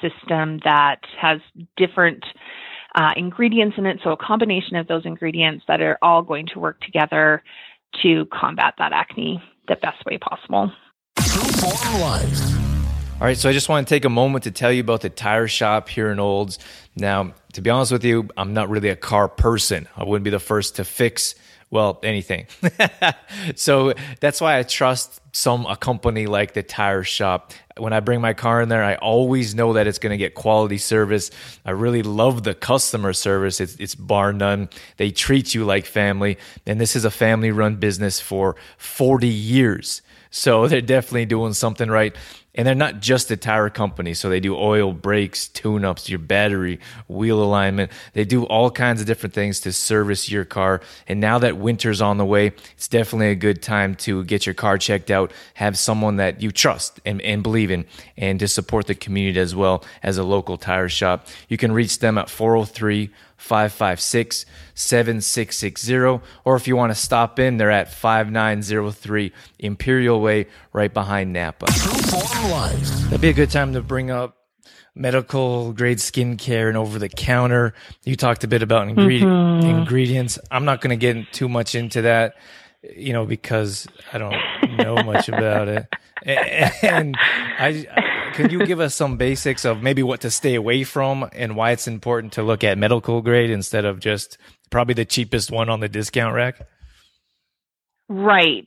system 0.02 0.58
that 0.64 1.00
has 1.24 1.38
different 1.76 2.22
uh, 2.98 3.12
ingredients 3.16 3.76
in 3.78 3.86
it. 3.86 4.00
So 4.02 4.10
a 4.10 4.16
combination 4.16 4.74
of 4.76 4.86
those 4.88 5.04
ingredients 5.12 5.64
that 5.68 5.80
are 5.80 5.98
all 6.02 6.22
going 6.22 6.46
to 6.52 6.58
work 6.58 6.80
together 6.80 7.42
to 8.02 8.26
combat 8.40 8.74
that 8.78 8.92
acne 8.92 9.42
the 9.68 9.76
best 9.76 10.04
way 10.06 10.18
possible. 10.18 10.72
All 13.20 13.26
right, 13.26 13.36
so 13.36 13.50
I 13.50 13.52
just 13.52 13.68
want 13.68 13.86
to 13.86 13.94
take 13.94 14.06
a 14.06 14.08
moment 14.08 14.44
to 14.44 14.50
tell 14.50 14.72
you 14.72 14.80
about 14.80 15.02
the 15.02 15.10
tire 15.10 15.46
shop 15.46 15.90
here 15.90 16.10
in 16.10 16.18
Olds. 16.18 16.58
Now, 16.96 17.34
to 17.52 17.60
be 17.60 17.68
honest 17.68 17.92
with 17.92 18.02
you, 18.02 18.30
I'm 18.34 18.54
not 18.54 18.70
really 18.70 18.88
a 18.88 18.96
car 18.96 19.28
person. 19.28 19.86
I 19.94 20.04
wouldn't 20.04 20.24
be 20.24 20.30
the 20.30 20.38
first 20.38 20.76
to 20.76 20.84
fix 20.84 21.34
well 21.68 22.00
anything. 22.02 22.46
So 23.56 23.94
that's 24.20 24.40
why 24.40 24.58
i 24.58 24.62
trust 24.62 25.20
some 25.32 25.66
a 25.66 25.76
company 25.76 26.26
like 26.26 26.54
the 26.54 26.62
tire 26.62 27.04
shop. 27.04 27.52
When 27.76 27.92
i 27.92 28.00
bring 28.00 28.20
my 28.20 28.32
car 28.32 28.62
in 28.62 28.68
there 28.68 28.82
i 28.82 28.94
always 28.96 29.54
know 29.54 29.74
that 29.74 29.86
it's 29.86 29.98
going 29.98 30.10
to 30.10 30.16
get 30.16 30.34
quality 30.34 30.78
service. 30.78 31.30
I 31.64 31.72
really 31.72 32.02
love 32.02 32.42
the 32.42 32.54
customer 32.54 33.12
service. 33.12 33.60
It's, 33.60 33.76
it's 33.76 33.94
bar 33.94 34.32
none. 34.32 34.68
They 34.96 35.10
treat 35.10 35.54
you 35.54 35.64
like 35.64 35.84
family 35.84 36.38
and 36.66 36.80
this 36.80 36.96
is 36.96 37.04
a 37.04 37.10
family 37.10 37.50
run 37.50 37.76
business 37.76 38.18
for 38.18 38.56
40 38.78 39.28
years. 39.28 40.02
So 40.30 40.66
they're 40.68 40.80
definitely 40.80 41.26
doing 41.26 41.52
something 41.52 41.90
right 41.90 42.16
and 42.54 42.66
they're 42.66 42.74
not 42.74 43.00
just 43.00 43.30
a 43.30 43.36
tire 43.36 43.70
company, 43.70 44.12
so 44.12 44.28
they 44.28 44.40
do 44.40 44.56
oil, 44.56 44.92
brakes, 44.92 45.46
tune 45.46 45.84
ups, 45.84 46.08
your 46.08 46.18
battery, 46.18 46.80
wheel 47.06 47.42
alignment. 47.42 47.92
They 48.12 48.24
do 48.24 48.44
all 48.44 48.70
kinds 48.70 49.00
of 49.00 49.06
different 49.06 49.34
things 49.34 49.60
to 49.60 49.72
service 49.72 50.30
your 50.30 50.44
car. 50.44 50.80
And 51.06 51.20
now 51.20 51.38
that 51.38 51.56
winter's 51.56 52.00
on 52.00 52.18
the 52.18 52.24
way, 52.24 52.52
it's 52.72 52.88
definitely 52.88 53.28
a 53.28 53.36
good 53.36 53.62
time 53.62 53.94
to 53.96 54.24
get 54.24 54.46
your 54.46 54.54
car 54.54 54.78
checked 54.78 55.10
out, 55.10 55.32
have 55.54 55.78
someone 55.78 56.16
that 56.16 56.42
you 56.42 56.50
trust 56.50 57.00
and, 57.04 57.22
and 57.22 57.42
believe 57.42 57.70
in, 57.70 57.84
and 58.16 58.40
to 58.40 58.48
support 58.48 58.86
the 58.88 58.94
community 58.96 59.38
as 59.38 59.54
well 59.54 59.84
as 60.02 60.18
a 60.18 60.24
local 60.24 60.56
tire 60.56 60.88
shop. 60.88 61.28
You 61.48 61.56
can 61.56 61.70
reach 61.70 62.00
them 62.00 62.18
at 62.18 62.28
403 62.28 63.10
556 63.40 64.46
7660. 64.74 65.96
Or 66.44 66.56
if 66.56 66.68
you 66.68 66.76
want 66.76 66.90
to 66.92 66.94
stop 66.94 67.38
in, 67.38 67.56
they're 67.56 67.70
at 67.70 67.92
5903 67.92 69.32
Imperial 69.58 70.20
Way, 70.20 70.46
right 70.72 70.92
behind 70.92 71.32
Napa. 71.32 71.66
That'd 71.66 73.20
be 73.20 73.28
a 73.28 73.32
good 73.32 73.50
time 73.50 73.72
to 73.72 73.82
bring 73.82 74.10
up 74.10 74.36
medical 74.94 75.72
grade 75.72 75.98
skincare 75.98 76.68
and 76.68 76.76
over 76.76 76.98
the 76.98 77.08
counter. 77.08 77.74
You 78.04 78.16
talked 78.16 78.44
a 78.44 78.48
bit 78.48 78.62
about 78.62 78.88
ingredient, 78.88 79.30
mm-hmm. 79.30 79.68
ingredients. 79.68 80.38
I'm 80.50 80.64
not 80.64 80.80
going 80.80 80.90
to 80.90 80.96
get 80.96 81.32
too 81.32 81.48
much 81.48 81.74
into 81.74 82.02
that, 82.02 82.34
you 82.82 83.12
know, 83.12 83.24
because 83.24 83.86
I 84.12 84.18
don't 84.18 84.36
know 84.76 85.02
much 85.02 85.28
about 85.28 85.68
it. 85.68 85.86
And 86.22 87.16
I, 87.18 87.86
can 88.32 88.50
you 88.50 88.66
give 88.66 88.80
us 88.80 88.94
some 88.94 89.16
basics 89.16 89.64
of 89.64 89.82
maybe 89.82 90.02
what 90.02 90.20
to 90.22 90.30
stay 90.30 90.54
away 90.54 90.84
from 90.84 91.28
and 91.32 91.56
why 91.56 91.72
it's 91.72 91.86
important 91.86 92.32
to 92.34 92.42
look 92.42 92.64
at 92.64 92.78
medical 92.78 93.22
grade 93.22 93.50
instead 93.50 93.84
of 93.84 94.00
just 94.00 94.38
probably 94.70 94.94
the 94.94 95.04
cheapest 95.04 95.50
one 95.50 95.68
on 95.68 95.80
the 95.80 95.88
discount 95.88 96.34
rack? 96.34 96.66
Right. 98.08 98.66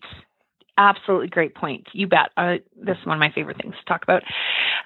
Absolutely 0.78 1.28
great 1.28 1.54
point. 1.54 1.86
You 1.94 2.08
bet. 2.08 2.30
Uh, 2.36 2.56
this 2.76 2.98
is 3.00 3.06
one 3.06 3.18
of 3.18 3.20
my 3.20 3.32
favorite 3.32 3.58
things 3.58 3.76
to 3.78 3.86
talk 3.86 4.02
about. 4.02 4.24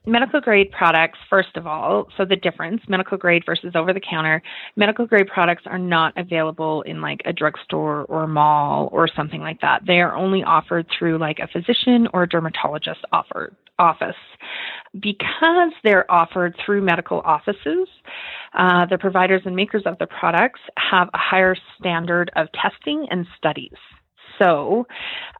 Medical 0.05 0.41
grade 0.41 0.71
products, 0.71 1.17
first 1.29 1.55
of 1.55 1.65
all, 1.65 2.07
so 2.17 2.25
the 2.25 2.35
difference 2.35 2.81
medical 2.89 3.17
grade 3.17 3.43
versus 3.45 3.71
over 3.73 3.93
the 3.93 4.01
counter. 4.01 4.41
Medical 4.75 5.05
grade 5.05 5.27
products 5.27 5.63
are 5.65 5.79
not 5.79 6.13
available 6.17 6.81
in 6.81 7.01
like 7.01 7.21
a 7.23 7.31
drugstore 7.31 8.03
or 8.05 8.27
mall 8.27 8.89
or 8.91 9.07
something 9.07 9.41
like 9.41 9.61
that. 9.61 9.81
They 9.87 9.99
are 9.99 10.15
only 10.15 10.43
offered 10.43 10.87
through 10.97 11.19
like 11.19 11.39
a 11.39 11.47
physician 11.47 12.07
or 12.13 12.23
a 12.23 12.29
dermatologist 12.29 12.99
offered 13.13 13.55
office. 13.79 14.15
Because 14.99 15.73
they're 15.83 16.09
offered 16.11 16.55
through 16.65 16.81
medical 16.81 17.21
offices, 17.21 17.87
uh, 18.57 18.85
the 18.85 18.97
providers 18.97 19.41
and 19.45 19.55
makers 19.55 19.83
of 19.85 19.97
the 19.99 20.07
products 20.07 20.61
have 20.77 21.09
a 21.13 21.17
higher 21.17 21.55
standard 21.79 22.31
of 22.35 22.47
testing 22.53 23.07
and 23.11 23.27
studies. 23.37 23.75
So 24.39 24.87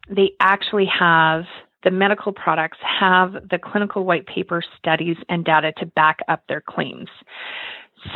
they 0.09 0.31
actually 0.39 0.87
have 0.99 1.45
the 1.83 1.91
medical 1.91 2.33
products 2.33 2.77
have 2.81 3.33
the 3.49 3.59
clinical 3.59 4.03
white 4.03 4.25
paper 4.25 4.63
studies 4.77 5.15
and 5.29 5.45
data 5.45 5.71
to 5.77 5.85
back 5.85 6.19
up 6.27 6.43
their 6.47 6.61
claims. 6.61 7.07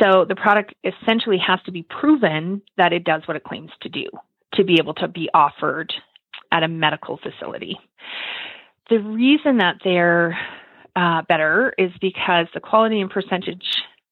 So 0.00 0.24
the 0.28 0.34
product 0.34 0.74
essentially 0.84 1.38
has 1.38 1.60
to 1.66 1.72
be 1.72 1.82
proven 1.82 2.62
that 2.76 2.92
it 2.92 3.04
does 3.04 3.22
what 3.26 3.36
it 3.36 3.44
claims 3.44 3.70
to 3.82 3.88
do 3.88 4.04
to 4.54 4.64
be 4.64 4.78
able 4.78 4.94
to 4.94 5.08
be 5.08 5.30
offered 5.32 5.92
at 6.50 6.62
a 6.62 6.68
medical 6.68 7.18
facility. 7.18 7.78
The 8.90 8.98
reason 8.98 9.58
that 9.58 9.76
they're 9.84 10.38
uh, 10.96 11.22
better 11.28 11.74
is 11.78 11.90
because 12.00 12.46
the 12.54 12.60
quality 12.60 13.00
and 13.00 13.10
percentage 13.10 13.64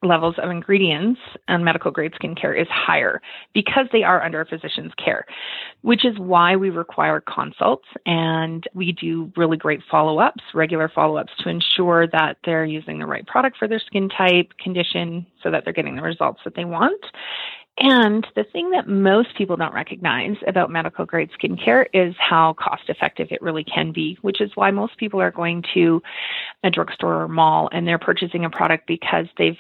levels 0.03 0.35
of 0.39 0.51
ingredients 0.51 1.21
on 1.49 1.63
medical 1.63 1.91
grade 1.91 2.13
skincare 2.13 2.59
is 2.59 2.67
higher 2.71 3.21
because 3.53 3.87
they 3.93 4.03
are 4.03 4.23
under 4.23 4.41
a 4.41 4.47
physician's 4.47 4.93
care, 5.03 5.27
which 5.83 6.05
is 6.05 6.19
why 6.19 6.57
we 6.57 6.71
require 6.71 7.21
consults 7.21 7.87
and 8.07 8.65
we 8.73 8.93
do 8.93 9.31
really 9.37 9.59
great 9.59 9.81
follow 9.91 10.19
ups, 10.19 10.43
regular 10.55 10.89
follow 10.89 11.17
ups 11.17 11.33
to 11.41 11.51
ensure 11.51 12.07
that 12.07 12.39
they're 12.45 12.65
using 12.65 12.99
the 12.99 13.07
right 13.07 13.27
product 13.27 13.59
for 13.59 13.69
their 13.69 13.81
skin 13.81 14.09
type, 14.09 14.53
condition, 14.63 15.27
so 15.43 15.51
that 15.51 15.65
they're 15.65 15.75
getting 15.75 15.97
the 15.97 16.03
results 16.03 16.41
that 16.45 16.55
they 16.55 16.65
want. 16.65 17.05
And 17.79 18.27
the 18.37 18.45
thing 18.45 18.71
that 18.71 18.89
most 18.89 19.37
people 19.37 19.57
don't 19.57 19.73
recognize 19.73 20.37
about 20.47 20.71
medical 20.71 21.07
grade 21.07 21.31
skincare 21.41 21.87
is 21.95 22.15
how 22.19 22.55
cost 22.55 22.83
effective 22.89 23.29
it 23.31 23.41
really 23.41 23.65
can 23.65 23.93
be, 23.93 24.19
which 24.23 24.41
is 24.41 24.51
why 24.55 24.71
most 24.71 24.99
people 24.99 25.21
are 25.21 25.31
going 25.31 25.65
to 25.75 26.03
a 26.63 26.71
drugstore 26.71 27.23
or 27.23 27.29
mall 27.29 27.69
and 27.73 27.87
they're 27.89 27.99
purchasing 27.99 28.45
a 28.45 28.51
product 28.51 28.87
because 28.87 29.27
they've 29.39 29.57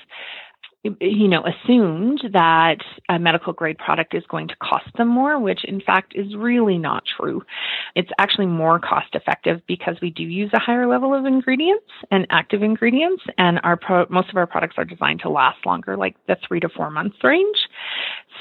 you 0.82 1.28
know, 1.28 1.44
assumed 1.44 2.22
that 2.32 2.78
a 3.10 3.18
medical 3.18 3.52
grade 3.52 3.76
product 3.76 4.14
is 4.14 4.24
going 4.28 4.48
to 4.48 4.56
cost 4.62 4.86
them 4.96 5.08
more, 5.08 5.38
which 5.38 5.62
in 5.64 5.80
fact 5.80 6.14
is 6.16 6.34
really 6.34 6.78
not 6.78 7.04
true. 7.04 7.42
It's 7.94 8.10
actually 8.18 8.46
more 8.46 8.78
cost 8.78 9.14
effective 9.14 9.60
because 9.66 9.96
we 10.00 10.10
do 10.10 10.22
use 10.22 10.50
a 10.54 10.58
higher 10.58 10.86
level 10.86 11.14
of 11.14 11.26
ingredients 11.26 11.84
and 12.10 12.26
active 12.30 12.62
ingredients, 12.62 13.22
and 13.36 13.60
our 13.62 13.76
pro- 13.76 14.06
most 14.08 14.30
of 14.30 14.36
our 14.36 14.46
products 14.46 14.76
are 14.78 14.84
designed 14.84 15.20
to 15.20 15.28
last 15.28 15.66
longer, 15.66 15.96
like 15.96 16.16
the 16.26 16.36
three 16.46 16.60
to 16.60 16.68
four 16.70 16.90
months 16.90 17.18
range. 17.22 17.58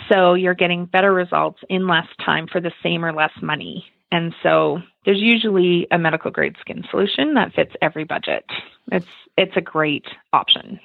So 0.10 0.34
you're 0.34 0.54
getting 0.54 0.86
better 0.86 1.14
results 1.14 1.60
in 1.70 1.88
less 1.88 2.08
time 2.24 2.48
for 2.48 2.62
the 2.62 2.72
same 2.82 3.04
or 3.04 3.12
less 3.12 3.34
money. 3.42 3.86
And 4.12 4.34
so 4.42 4.80
there's 5.06 5.20
usually 5.20 5.88
a 5.92 6.00
medical 6.00 6.32
grade 6.32 6.56
skin 6.62 6.84
solution 6.90 7.34
that 7.36 7.54
fits 7.54 7.74
every 7.82 8.06
budget. 8.06 8.46
It's 8.92 9.06
it's 9.38 9.56
a 9.56 9.62
great 9.62 10.06
option. 10.34 10.80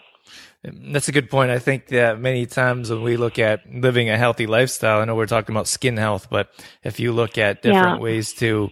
That's 0.64 1.08
a 1.08 1.12
good 1.12 1.28
point. 1.28 1.50
I 1.50 1.58
think 1.58 1.88
that 1.88 2.18
many 2.18 2.46
times 2.46 2.90
when 2.90 3.02
we 3.02 3.18
look 3.18 3.38
at 3.38 3.70
living 3.70 4.08
a 4.08 4.16
healthy 4.16 4.46
lifestyle, 4.46 5.00
I 5.00 5.04
know 5.04 5.14
we're 5.14 5.26
talking 5.26 5.54
about 5.54 5.68
skin 5.68 5.98
health, 5.98 6.28
but 6.30 6.48
if 6.82 6.98
you 6.98 7.12
look 7.12 7.36
at 7.36 7.60
different 7.60 7.98
yeah. 7.98 8.02
ways 8.02 8.32
to 8.34 8.70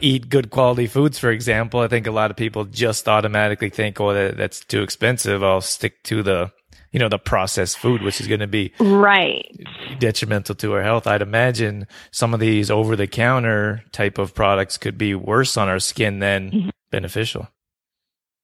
eat 0.00 0.28
good 0.28 0.50
quality 0.50 0.86
foods, 0.86 1.18
for 1.18 1.30
example, 1.30 1.80
I 1.80 1.88
think 1.88 2.06
a 2.06 2.12
lot 2.12 2.30
of 2.30 2.36
people 2.36 2.64
just 2.64 3.08
automatically 3.08 3.70
think, 3.70 4.00
oh, 4.00 4.14
that, 4.14 4.36
that's 4.36 4.64
too 4.64 4.82
expensive. 4.82 5.42
I'll 5.42 5.60
stick 5.60 6.04
to 6.04 6.22
the, 6.22 6.52
you 6.92 7.00
know, 7.00 7.08
the 7.08 7.18
processed 7.18 7.76
food, 7.76 8.02
which 8.02 8.20
is 8.20 8.28
going 8.28 8.40
to 8.40 8.46
be 8.46 8.72
right 8.78 9.50
detrimental 9.98 10.54
to 10.56 10.74
our 10.74 10.82
health. 10.82 11.08
I'd 11.08 11.22
imagine 11.22 11.88
some 12.12 12.34
of 12.34 12.40
these 12.40 12.70
over 12.70 12.94
the 12.94 13.08
counter 13.08 13.82
type 13.90 14.18
of 14.18 14.32
products 14.32 14.78
could 14.78 14.96
be 14.96 15.16
worse 15.16 15.56
on 15.56 15.68
our 15.68 15.80
skin 15.80 16.20
than 16.20 16.50
mm-hmm. 16.52 16.68
beneficial. 16.92 17.48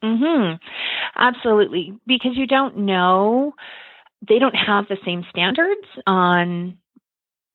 Hmm. 0.02 0.52
Absolutely, 1.16 1.98
because 2.06 2.32
you 2.34 2.46
don't 2.46 2.78
know. 2.78 3.54
They 4.26 4.38
don't 4.38 4.54
have 4.54 4.86
the 4.88 4.98
same 5.04 5.24
standards 5.30 5.86
on 6.06 6.78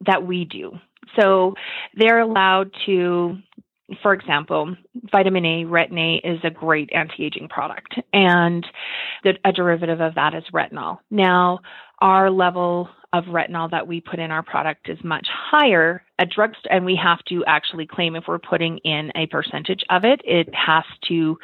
that 0.06 0.26
we 0.26 0.46
do. 0.46 0.74
So 1.20 1.56
they're 1.96 2.20
allowed 2.20 2.72
to, 2.86 3.38
for 4.02 4.14
example, 4.14 4.76
vitamin 5.12 5.46
A, 5.46 5.64
retin 5.66 6.00
A 6.00 6.28
is 6.28 6.40
a 6.44 6.50
great 6.50 6.90
anti-aging 6.94 7.50
product, 7.50 7.96
and 8.12 8.66
the, 9.24 9.34
a 9.46 9.52
derivative 9.52 10.02
of 10.02 10.16
that 10.16 10.34
is 10.34 10.44
retinol. 10.54 11.00
Now, 11.12 11.60
our 12.00 12.30
level 12.30 12.90
of 13.14 13.26
retinol 13.26 13.70
that 13.72 13.88
we 13.88 14.02
put 14.02 14.20
in 14.20 14.32
our 14.32 14.44
product 14.44 14.90
is 14.90 14.98
much 15.04 15.28
higher 15.32 16.04
at 16.18 16.32
drugs, 16.32 16.58
and 16.70 16.84
we 16.84 17.00
have 17.02 17.20
to 17.26 17.44
actually 17.46 17.86
claim 17.86 18.16
if 18.16 18.24
we're 18.28 18.40
putting 18.40 18.80
in 18.80 19.12
a 19.16 19.28
percentage 19.28 19.84
of 19.90 20.04
it, 20.04 20.22
it 20.26 20.50
has 20.54 20.84
to 21.08 21.38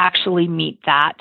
actually 0.00 0.48
meet 0.48 0.80
that 0.86 1.14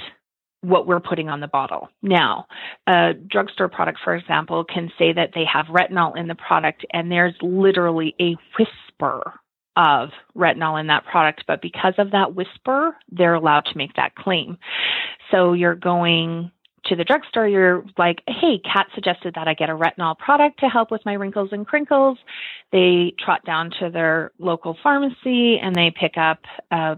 what 0.61 0.87
we're 0.87 0.99
putting 0.99 1.29
on 1.29 1.39
the 1.39 1.47
bottle. 1.47 1.89
Now, 2.01 2.47
a 2.87 3.13
drugstore 3.13 3.69
product, 3.69 3.99
for 4.03 4.15
example, 4.15 4.63
can 4.63 4.91
say 4.97 5.13
that 5.13 5.31
they 5.33 5.45
have 5.45 5.67
retinol 5.67 6.17
in 6.17 6.27
the 6.27 6.35
product 6.35 6.85
and 6.91 7.11
there's 7.11 7.35
literally 7.41 8.15
a 8.19 8.35
whisper 8.57 9.33
of 9.75 10.09
retinol 10.35 10.79
in 10.79 10.87
that 10.87 11.05
product, 11.05 11.45
but 11.47 11.61
because 11.61 11.93
of 11.97 12.11
that 12.11 12.35
whisper, 12.35 12.95
they're 13.11 13.35
allowed 13.35 13.65
to 13.65 13.77
make 13.77 13.93
that 13.95 14.15
claim. 14.15 14.57
So 15.31 15.53
you're 15.53 15.75
going 15.75 16.51
to 16.85 16.95
the 16.95 17.03
drugstore, 17.03 17.47
you're 17.47 17.85
like, 17.97 18.21
hey, 18.27 18.59
Kat 18.59 18.87
suggested 18.95 19.35
that 19.35 19.47
I 19.47 19.53
get 19.53 19.69
a 19.69 19.73
retinol 19.73 20.17
product 20.17 20.59
to 20.61 20.67
help 20.67 20.91
with 20.91 21.05
my 21.05 21.13
wrinkles 21.13 21.49
and 21.51 21.67
crinkles. 21.67 22.17
They 22.71 23.13
trot 23.23 23.45
down 23.45 23.71
to 23.79 23.89
their 23.89 24.31
local 24.39 24.77
pharmacy 24.81 25.59
and 25.61 25.75
they 25.75 25.91
pick 25.97 26.17
up 26.17 26.39
a 26.71 26.97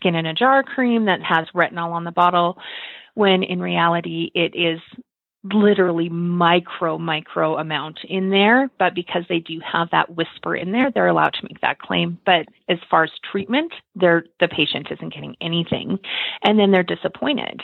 skin 0.00 0.14
in 0.14 0.26
a 0.26 0.34
jar 0.34 0.62
cream 0.62 1.04
that 1.06 1.22
has 1.22 1.46
retinol 1.54 1.92
on 1.92 2.04
the 2.04 2.10
bottle, 2.10 2.58
when 3.14 3.42
in 3.42 3.60
reality, 3.60 4.30
it 4.34 4.54
is 4.54 4.80
literally 5.42 6.10
micro 6.10 6.98
micro 6.98 7.56
amount 7.56 7.98
in 8.04 8.28
there 8.28 8.70
but 8.78 8.94
because 8.94 9.22
they 9.30 9.38
do 9.38 9.58
have 9.60 9.88
that 9.90 10.14
whisper 10.14 10.54
in 10.54 10.70
there 10.70 10.90
they're 10.90 11.06
allowed 11.06 11.32
to 11.32 11.42
make 11.44 11.58
that 11.62 11.78
claim 11.78 12.18
but 12.26 12.44
as 12.68 12.76
far 12.90 13.04
as 13.04 13.10
treatment 13.32 13.72
the 13.94 14.22
patient 14.50 14.88
isn't 14.90 15.14
getting 15.14 15.34
anything 15.40 15.98
and 16.42 16.58
then 16.58 16.70
they're 16.70 16.82
disappointed 16.82 17.62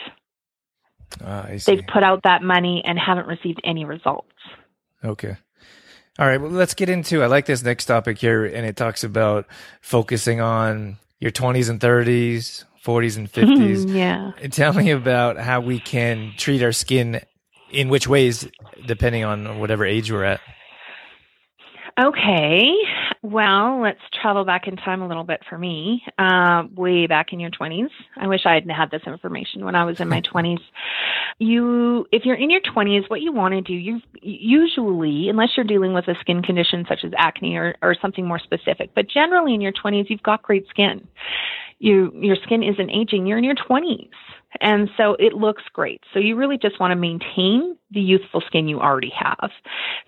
Ah, 1.23 1.45
they've 1.67 1.85
put 1.93 2.01
out 2.01 2.23
that 2.23 2.41
money 2.41 2.81
and 2.83 2.97
haven't 2.97 3.27
received 3.27 3.61
any 3.63 3.85
results 3.85 4.33
Okay. 5.03 5.37
All 6.19 6.27
right. 6.27 6.41
Well, 6.41 6.51
let's 6.51 6.73
get 6.73 6.89
into. 6.89 7.21
I 7.21 7.27
like 7.27 7.45
this 7.45 7.63
next 7.63 7.85
topic 7.85 8.17
here, 8.17 8.45
and 8.45 8.65
it 8.65 8.75
talks 8.75 9.03
about 9.03 9.45
focusing 9.81 10.41
on 10.41 10.97
your 11.19 11.31
20s 11.31 11.69
and 11.69 11.79
30s, 11.79 12.63
40s 12.85 13.17
and 13.17 13.31
mm-hmm, 13.31 13.61
50s. 13.63 13.95
yeah 13.95 14.31
Tell 14.49 14.73
me 14.73 14.91
about 14.91 15.37
how 15.37 15.61
we 15.61 15.79
can 15.79 16.33
treat 16.37 16.61
our 16.63 16.71
skin 16.71 17.21
in 17.71 17.89
which 17.89 18.07
ways, 18.07 18.47
depending 18.85 19.23
on 19.23 19.59
whatever 19.59 19.85
age 19.85 20.11
we're 20.11 20.23
at. 20.23 20.39
Okay. 21.99 22.71
Well, 23.23 23.81
let's 23.81 23.99
travel 24.21 24.45
back 24.45 24.67
in 24.67 24.75
time 24.75 25.01
a 25.01 25.07
little 25.07 25.23
bit 25.23 25.41
for 25.49 25.57
me. 25.57 26.03
Uh, 26.17 26.63
way 26.75 27.07
back 27.07 27.33
in 27.33 27.39
your 27.39 27.49
20s. 27.49 27.89
I 28.15 28.27
wish 28.27 28.41
I 28.45 28.53
had 28.53 28.69
had 28.69 28.91
this 28.91 29.01
information 29.07 29.65
when 29.65 29.75
I 29.75 29.85
was 29.85 29.99
in 29.99 30.07
my 30.07 30.21
20s. 30.33 30.61
You, 31.39 32.05
if 32.11 32.25
you're 32.25 32.35
in 32.35 32.49
your 32.49 32.61
20s, 32.61 33.09
what 33.09 33.21
you 33.21 33.31
want 33.31 33.53
to 33.53 33.61
do, 33.61 33.73
you 33.73 34.01
usually, 34.21 35.29
unless 35.29 35.49
you're 35.57 35.65
dealing 35.65 35.93
with 35.93 36.07
a 36.07 36.15
skin 36.19 36.41
condition 36.41 36.85
such 36.87 37.03
as 37.03 37.11
acne 37.17 37.55
or, 37.55 37.75
or 37.81 37.95
something 38.01 38.27
more 38.27 38.39
specific, 38.39 38.91
but 38.95 39.09
generally 39.09 39.53
in 39.53 39.61
your 39.61 39.73
20s, 39.73 40.09
you've 40.09 40.23
got 40.23 40.43
great 40.43 40.67
skin. 40.69 41.07
You, 41.79 42.11
your 42.15 42.35
skin 42.43 42.63
isn't 42.63 42.89
aging. 42.89 43.27
You're 43.27 43.37
in 43.37 43.43
your 43.43 43.55
20s. 43.55 44.09
And 44.61 44.89
so 44.97 45.15
it 45.19 45.33
looks 45.33 45.63
great. 45.73 46.01
So 46.13 46.19
you 46.19 46.35
really 46.35 46.57
just 46.57 46.79
want 46.79 46.91
to 46.91 46.95
maintain 46.95 47.77
the 47.91 48.01
youthful 48.01 48.41
skin 48.47 48.67
you 48.67 48.79
already 48.79 49.11
have. 49.17 49.51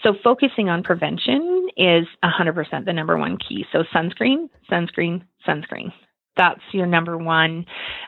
So 0.03 0.13
focusing 0.23 0.69
on 0.69 0.83
prevention 0.83 1.69
is 1.77 2.05
100% 2.23 2.85
the 2.85 2.93
number 2.93 3.17
one 3.17 3.37
key. 3.37 3.65
So 3.71 3.83
sunscreen, 3.93 4.49
sunscreen, 4.71 5.23
sunscreen. 5.47 5.91
That's 6.35 6.61
your 6.71 6.85
number 6.85 7.17
one 7.17 7.65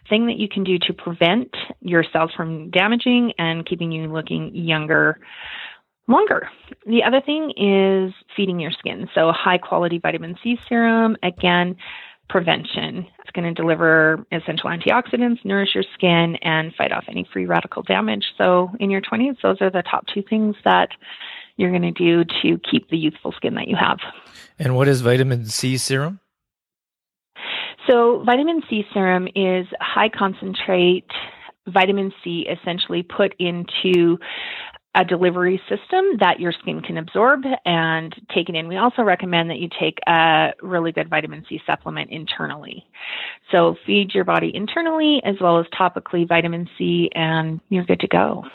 thing 0.09 0.27
that 0.27 0.37
you 0.37 0.47
can 0.47 0.63
do 0.63 0.77
to 0.87 0.93
prevent 0.93 1.53
your 1.81 2.03
cells 2.13 2.31
from 2.35 2.69
damaging 2.69 3.33
and 3.37 3.65
keeping 3.65 3.91
you 3.91 4.07
looking 4.07 4.55
younger 4.55 5.19
longer. 6.07 6.49
The 6.85 7.03
other 7.03 7.21
thing 7.21 7.51
is 7.57 8.13
feeding 8.35 8.59
your 8.59 8.71
skin. 8.71 9.09
So 9.15 9.31
high 9.31 9.57
quality 9.57 9.99
vitamin 9.99 10.37
C 10.43 10.57
serum, 10.67 11.17
again, 11.23 11.75
prevention. 12.31 13.05
It's 13.19 13.31
going 13.33 13.53
to 13.53 13.53
deliver 13.53 14.25
essential 14.31 14.69
antioxidants, 14.69 15.43
nourish 15.43 15.75
your 15.75 15.83
skin, 15.93 16.37
and 16.41 16.73
fight 16.75 16.91
off 16.91 17.03
any 17.09 17.27
free 17.31 17.45
radical 17.45 17.83
damage. 17.83 18.23
So, 18.37 18.71
in 18.79 18.89
your 18.89 19.01
20s, 19.01 19.35
those 19.43 19.57
are 19.61 19.69
the 19.69 19.83
top 19.83 20.05
two 20.13 20.23
things 20.27 20.55
that 20.63 20.89
you're 21.57 21.71
going 21.71 21.81
to 21.81 21.91
do 21.91 22.23
to 22.41 22.59
keep 22.69 22.89
the 22.89 22.97
youthful 22.97 23.33
skin 23.33 23.55
that 23.55 23.67
you 23.67 23.75
have. 23.75 23.99
And 24.57 24.75
what 24.75 24.87
is 24.87 25.01
vitamin 25.01 25.45
C 25.45 25.77
serum? 25.77 26.19
So, 27.87 28.23
vitamin 28.25 28.61
C 28.69 28.83
serum 28.93 29.27
is 29.35 29.67
high 29.81 30.09
concentrate 30.09 31.07
vitamin 31.67 32.11
C 32.23 32.47
essentially 32.49 33.03
put 33.03 33.35
into 33.39 34.17
a 34.93 35.05
delivery 35.05 35.61
system 35.69 36.03
that 36.19 36.39
your 36.39 36.51
skin 36.51 36.81
can 36.81 36.97
absorb 36.97 37.43
and 37.65 38.13
take 38.35 38.49
it 38.49 38.55
in. 38.55 38.67
We 38.67 38.77
also 38.77 39.03
recommend 39.03 39.49
that 39.49 39.59
you 39.59 39.69
take 39.79 39.99
a 40.05 40.53
really 40.61 40.91
good 40.91 41.09
vitamin 41.09 41.45
C 41.47 41.61
supplement 41.65 42.11
internally. 42.11 42.85
So 43.51 43.77
feed 43.85 44.13
your 44.13 44.25
body 44.25 44.51
internally 44.53 45.21
as 45.23 45.35
well 45.39 45.59
as 45.59 45.65
topically 45.67 46.27
vitamin 46.27 46.69
C 46.77 47.09
and 47.15 47.61
you're 47.69 47.85
good 47.85 48.01
to 48.01 48.07
go. 48.07 48.45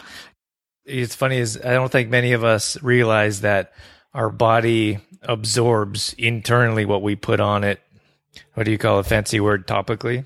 It's 0.85 1.15
funny 1.15 1.39
is 1.39 1.57
I 1.57 1.73
don't 1.73 1.91
think 1.91 2.11
many 2.11 2.33
of 2.33 2.45
us 2.45 2.81
realize 2.83 3.41
that 3.41 3.73
our 4.13 4.29
body 4.29 4.99
absorbs 5.23 6.15
internally 6.19 6.85
what 6.85 7.03
we 7.03 7.17
put 7.17 7.41
on 7.41 7.65
it. 7.65 7.81
What 8.55 8.65
do 8.65 8.71
you 8.71 8.79
call 8.79 8.99
a 8.99 9.05
fancy 9.05 9.41
word 9.41 9.67
topically? 9.67 10.25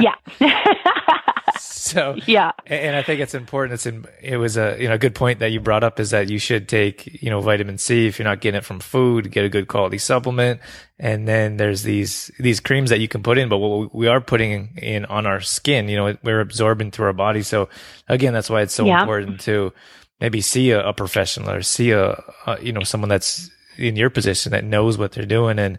yeah. 0.00 0.14
so 1.60 2.16
yeah. 2.26 2.52
and 2.66 2.96
i 2.96 3.02
think 3.02 3.20
it's 3.20 3.34
important. 3.34 3.74
It's 3.74 3.86
in, 3.86 4.04
it 4.22 4.36
was 4.36 4.56
a 4.56 4.76
you 4.80 4.88
know 4.88 4.94
a 4.94 4.98
good 4.98 5.14
point 5.14 5.38
that 5.40 5.50
you 5.52 5.60
brought 5.60 5.84
up 5.84 6.00
is 6.00 6.10
that 6.10 6.30
you 6.30 6.38
should 6.38 6.68
take 6.68 7.22
you 7.22 7.30
know 7.30 7.40
vitamin 7.40 7.78
c 7.78 8.06
if 8.06 8.18
you're 8.18 8.24
not 8.28 8.40
getting 8.40 8.58
it 8.58 8.64
from 8.64 8.80
food 8.80 9.30
get 9.30 9.44
a 9.44 9.48
good 9.48 9.68
quality 9.68 9.98
supplement. 9.98 10.60
And 10.98 11.26
then 11.28 11.56
there's 11.56 11.82
these 11.82 12.30
these 12.38 12.60
creams 12.60 12.90
that 12.90 13.00
you 13.00 13.08
can 13.08 13.22
put 13.22 13.38
in 13.38 13.48
but 13.48 13.58
what 13.58 13.94
we 13.94 14.06
are 14.08 14.20
putting 14.20 14.76
in 14.78 15.04
on 15.06 15.26
our 15.26 15.40
skin 15.40 15.88
you 15.88 15.96
know 15.96 16.16
we're 16.22 16.40
absorbing 16.40 16.90
through 16.90 17.06
our 17.06 17.12
body. 17.12 17.42
So 17.42 17.68
again 18.08 18.32
that's 18.32 18.50
why 18.50 18.62
it's 18.62 18.74
so 18.74 18.84
Yeah. 18.86 19.00
important 19.00 19.40
to 19.42 19.72
maybe 20.20 20.40
see 20.40 20.70
a, 20.70 20.86
a 20.88 20.92
professional 20.92 21.50
or 21.50 21.62
see 21.62 21.90
a, 21.90 22.22
a 22.46 22.58
you 22.62 22.72
know 22.72 22.82
someone 22.82 23.08
that's 23.08 23.50
in 23.76 23.96
your 23.96 24.10
position 24.10 24.52
that 24.52 24.64
knows 24.64 24.96
what 24.96 25.12
they're 25.12 25.26
doing. 25.26 25.58
And 25.58 25.78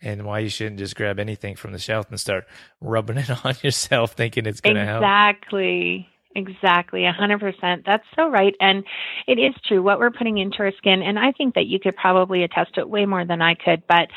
and 0.00 0.24
why 0.24 0.40
you 0.40 0.48
shouldn't 0.48 0.78
just 0.78 0.96
grab 0.96 1.18
anything 1.18 1.56
from 1.56 1.72
the 1.72 1.78
shelf 1.78 2.06
and 2.10 2.20
start 2.20 2.46
rubbing 2.80 3.18
it 3.18 3.30
on 3.44 3.54
yourself 3.62 4.12
thinking 4.12 4.46
it's 4.46 4.60
going 4.60 4.76
to 4.76 4.84
help 4.84 5.02
Exactly. 5.02 6.08
Exactly. 6.36 7.06
A 7.06 7.12
hundred 7.12 7.40
percent. 7.40 7.84
That's 7.86 8.04
so 8.14 8.28
right. 8.28 8.54
And 8.60 8.84
it 9.26 9.38
is 9.38 9.54
true 9.66 9.82
what 9.82 9.98
we're 9.98 10.10
putting 10.10 10.36
into 10.36 10.58
our 10.58 10.72
skin. 10.76 11.00
And 11.02 11.18
I 11.18 11.32
think 11.32 11.54
that 11.54 11.64
you 11.64 11.80
could 11.80 11.96
probably 11.96 12.42
attest 12.42 12.74
to 12.74 12.82
it 12.82 12.90
way 12.90 13.06
more 13.06 13.24
than 13.24 13.40
I 13.40 13.54
could, 13.54 13.84
but 13.88 14.08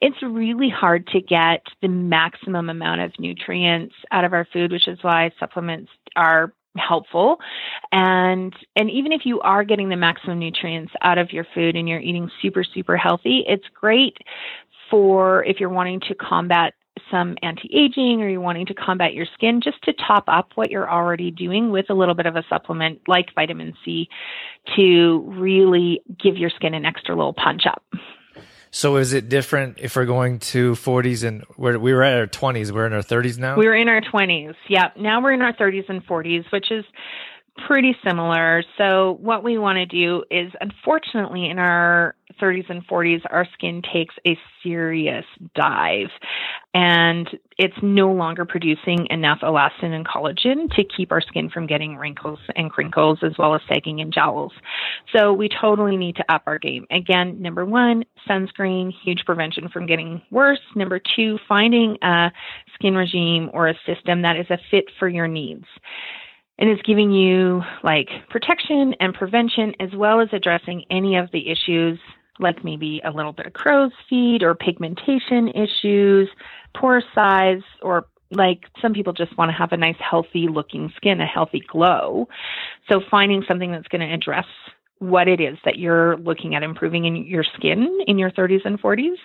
it's 0.00 0.16
really 0.22 0.70
hard 0.70 1.06
to 1.08 1.20
get 1.20 1.66
the 1.82 1.88
maximum 1.88 2.70
amount 2.70 3.02
of 3.02 3.12
nutrients 3.18 3.94
out 4.10 4.24
of 4.24 4.32
our 4.32 4.46
food, 4.54 4.72
which 4.72 4.88
is 4.88 4.98
why 5.02 5.30
supplements 5.38 5.90
are 6.16 6.50
helpful 6.78 7.38
and 7.92 8.54
and 8.74 8.90
even 8.90 9.12
if 9.12 9.22
you 9.24 9.40
are 9.40 9.64
getting 9.64 9.88
the 9.88 9.96
maximum 9.96 10.38
nutrients 10.38 10.92
out 11.02 11.18
of 11.18 11.32
your 11.32 11.46
food 11.54 11.76
and 11.76 11.88
you're 11.88 12.00
eating 12.00 12.30
super 12.42 12.64
super 12.64 12.96
healthy 12.96 13.44
it's 13.46 13.64
great 13.74 14.18
for 14.90 15.44
if 15.44 15.60
you're 15.60 15.68
wanting 15.68 16.00
to 16.08 16.14
combat 16.14 16.74
some 17.10 17.36
anti-aging 17.42 18.22
or 18.22 18.28
you're 18.28 18.40
wanting 18.40 18.66
to 18.66 18.74
combat 18.74 19.12
your 19.14 19.26
skin 19.34 19.60
just 19.62 19.80
to 19.82 19.92
top 19.92 20.24
up 20.28 20.50
what 20.54 20.70
you're 20.70 20.90
already 20.90 21.30
doing 21.30 21.70
with 21.70 21.86
a 21.90 21.94
little 21.94 22.14
bit 22.14 22.26
of 22.26 22.36
a 22.36 22.42
supplement 22.48 23.00
like 23.06 23.26
vitamin 23.34 23.74
C 23.84 24.08
to 24.76 25.22
really 25.36 26.00
give 26.22 26.36
your 26.36 26.50
skin 26.50 26.74
an 26.74 26.84
extra 26.84 27.14
little 27.14 27.34
punch 27.34 27.62
up. 27.66 27.82
So 28.70 28.96
is 28.96 29.12
it 29.12 29.28
different 29.28 29.78
if 29.78 29.96
we're 29.96 30.06
going 30.06 30.38
to 30.40 30.72
40s 30.72 31.26
and 31.26 31.44
we're, 31.56 31.78
we 31.78 31.94
were 31.94 32.02
at 32.02 32.18
our 32.18 32.26
20s, 32.26 32.72
we're 32.72 32.86
in 32.86 32.92
our 32.92 33.00
30s 33.00 33.38
now? 33.38 33.56
We 33.56 33.66
were 33.66 33.76
in 33.76 33.88
our 33.88 34.00
20s. 34.00 34.54
Yeah. 34.68 34.90
Now 34.98 35.22
we're 35.22 35.32
in 35.32 35.42
our 35.42 35.54
30s 35.54 35.88
and 35.88 36.06
40s, 36.06 36.44
which 36.52 36.70
is 36.70 36.84
pretty 37.66 37.96
similar. 38.06 38.62
So 38.78 39.18
what 39.20 39.42
we 39.42 39.58
want 39.58 39.76
to 39.76 39.86
do 39.86 40.24
is 40.30 40.52
unfortunately 40.60 41.48
in 41.48 41.58
our 41.58 42.14
30s 42.40 42.68
and 42.68 42.86
40s 42.86 43.22
our 43.30 43.46
skin 43.54 43.82
takes 43.92 44.14
a 44.26 44.36
serious 44.62 45.24
dive 45.54 46.08
and 46.74 47.28
it's 47.56 47.76
no 47.82 48.12
longer 48.12 48.44
producing 48.44 49.06
enough 49.10 49.38
elastin 49.42 49.92
and 49.92 50.06
collagen 50.06 50.68
to 50.74 50.84
keep 50.84 51.12
our 51.12 51.20
skin 51.20 51.48
from 51.48 51.66
getting 51.66 51.96
wrinkles 51.96 52.38
and 52.54 52.70
crinkles 52.70 53.18
as 53.22 53.32
well 53.38 53.54
as 53.54 53.62
sagging 53.68 54.00
and 54.00 54.12
jowls. 54.12 54.52
So 55.14 55.32
we 55.32 55.48
totally 55.48 55.96
need 55.96 56.16
to 56.16 56.24
up 56.32 56.42
our 56.46 56.58
game. 56.58 56.86
Again, 56.90 57.40
number 57.40 57.64
1, 57.64 58.04
sunscreen, 58.28 58.92
huge 59.04 59.24
prevention 59.24 59.68
from 59.68 59.86
getting 59.86 60.20
worse. 60.30 60.60
Number 60.74 61.00
2, 61.16 61.38
finding 61.48 61.96
a 62.02 62.30
skin 62.74 62.94
regime 62.94 63.50
or 63.54 63.68
a 63.68 63.74
system 63.86 64.22
that 64.22 64.36
is 64.36 64.46
a 64.50 64.58
fit 64.70 64.84
for 64.98 65.08
your 65.08 65.28
needs 65.28 65.64
and 66.58 66.70
it's 66.70 66.82
giving 66.82 67.12
you 67.12 67.62
like 67.82 68.08
protection 68.30 68.94
and 69.00 69.14
prevention 69.14 69.74
as 69.80 69.90
well 69.94 70.20
as 70.20 70.28
addressing 70.32 70.84
any 70.90 71.16
of 71.16 71.30
the 71.32 71.50
issues 71.50 71.98
like 72.38 72.64
maybe 72.64 73.00
a 73.04 73.10
little 73.10 73.32
bit 73.32 73.46
of 73.46 73.52
crow's 73.52 73.92
feet 74.08 74.42
or 74.42 74.54
pigmentation 74.54 75.48
issues, 75.48 76.28
pore 76.74 77.02
size, 77.14 77.62
or 77.82 78.06
like 78.30 78.64
some 78.82 78.92
people 78.92 79.12
just 79.12 79.36
want 79.38 79.50
to 79.50 79.56
have 79.56 79.72
a 79.72 79.76
nice 79.76 79.96
healthy 79.98 80.48
looking 80.48 80.92
skin, 80.96 81.20
a 81.20 81.26
healthy 81.26 81.62
glow. 81.66 82.28
So 82.90 83.00
finding 83.10 83.44
something 83.46 83.70
that's 83.70 83.88
going 83.88 84.06
to 84.06 84.12
address 84.12 84.46
what 84.98 85.28
it 85.28 85.40
is 85.40 85.58
that 85.64 85.78
you're 85.78 86.16
looking 86.18 86.54
at 86.54 86.62
improving 86.62 87.04
in 87.04 87.16
your 87.16 87.44
skin 87.44 87.98
in 88.06 88.18
your 88.18 88.30
30s 88.30 88.64
and 88.64 88.80
40s. 88.80 89.16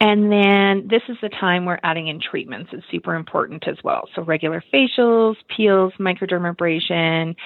And 0.00 0.32
then 0.32 0.88
this 0.88 1.02
is 1.08 1.16
the 1.20 1.28
time 1.28 1.66
where 1.66 1.78
adding 1.82 2.08
in 2.08 2.20
treatments 2.20 2.72
is 2.72 2.82
super 2.90 3.14
important 3.14 3.68
as 3.68 3.76
well. 3.84 4.08
So 4.14 4.22
regular 4.22 4.62
facials, 4.72 5.36
peels, 5.54 5.92
microdermabrasion, 6.00 7.36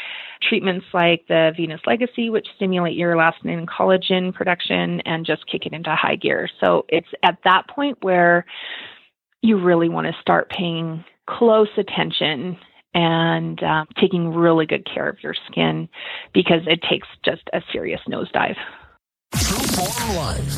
treatments 0.49 0.87
like 0.95 1.25
the 1.29 1.53
Venus 1.57 1.81
Legacy, 1.85 2.31
which 2.31 2.47
stimulate 2.57 2.97
your 2.97 3.15
elastin 3.15 3.51
and 3.51 3.69
collagen 3.69 4.33
production 4.33 5.01
and 5.01 5.27
just 5.27 5.47
kick 5.51 5.67
it 5.67 5.73
into 5.73 5.95
high 5.95 6.17
gear. 6.17 6.49
So 6.61 6.87
it's 6.89 7.09
at 7.25 7.39
that 7.45 7.69
point 7.69 7.99
where 8.03 8.47
you 9.43 9.61
really 9.61 9.89
want 9.89 10.07
to 10.07 10.21
start 10.21 10.49
paying 10.51 11.05
close 11.29 11.69
attention 11.77 12.57
and 12.99 13.63
uh, 13.63 13.85
taking 14.01 14.35
really 14.35 14.67
good 14.67 14.85
care 14.93 15.09
of 15.09 15.23
your 15.23 15.35
skin 15.49 15.89
because 16.35 16.63
it 16.67 16.81
takes 16.91 17.07
just 17.25 17.43
a 17.53 17.63
serious 17.73 18.01
nosedive. 18.09 18.57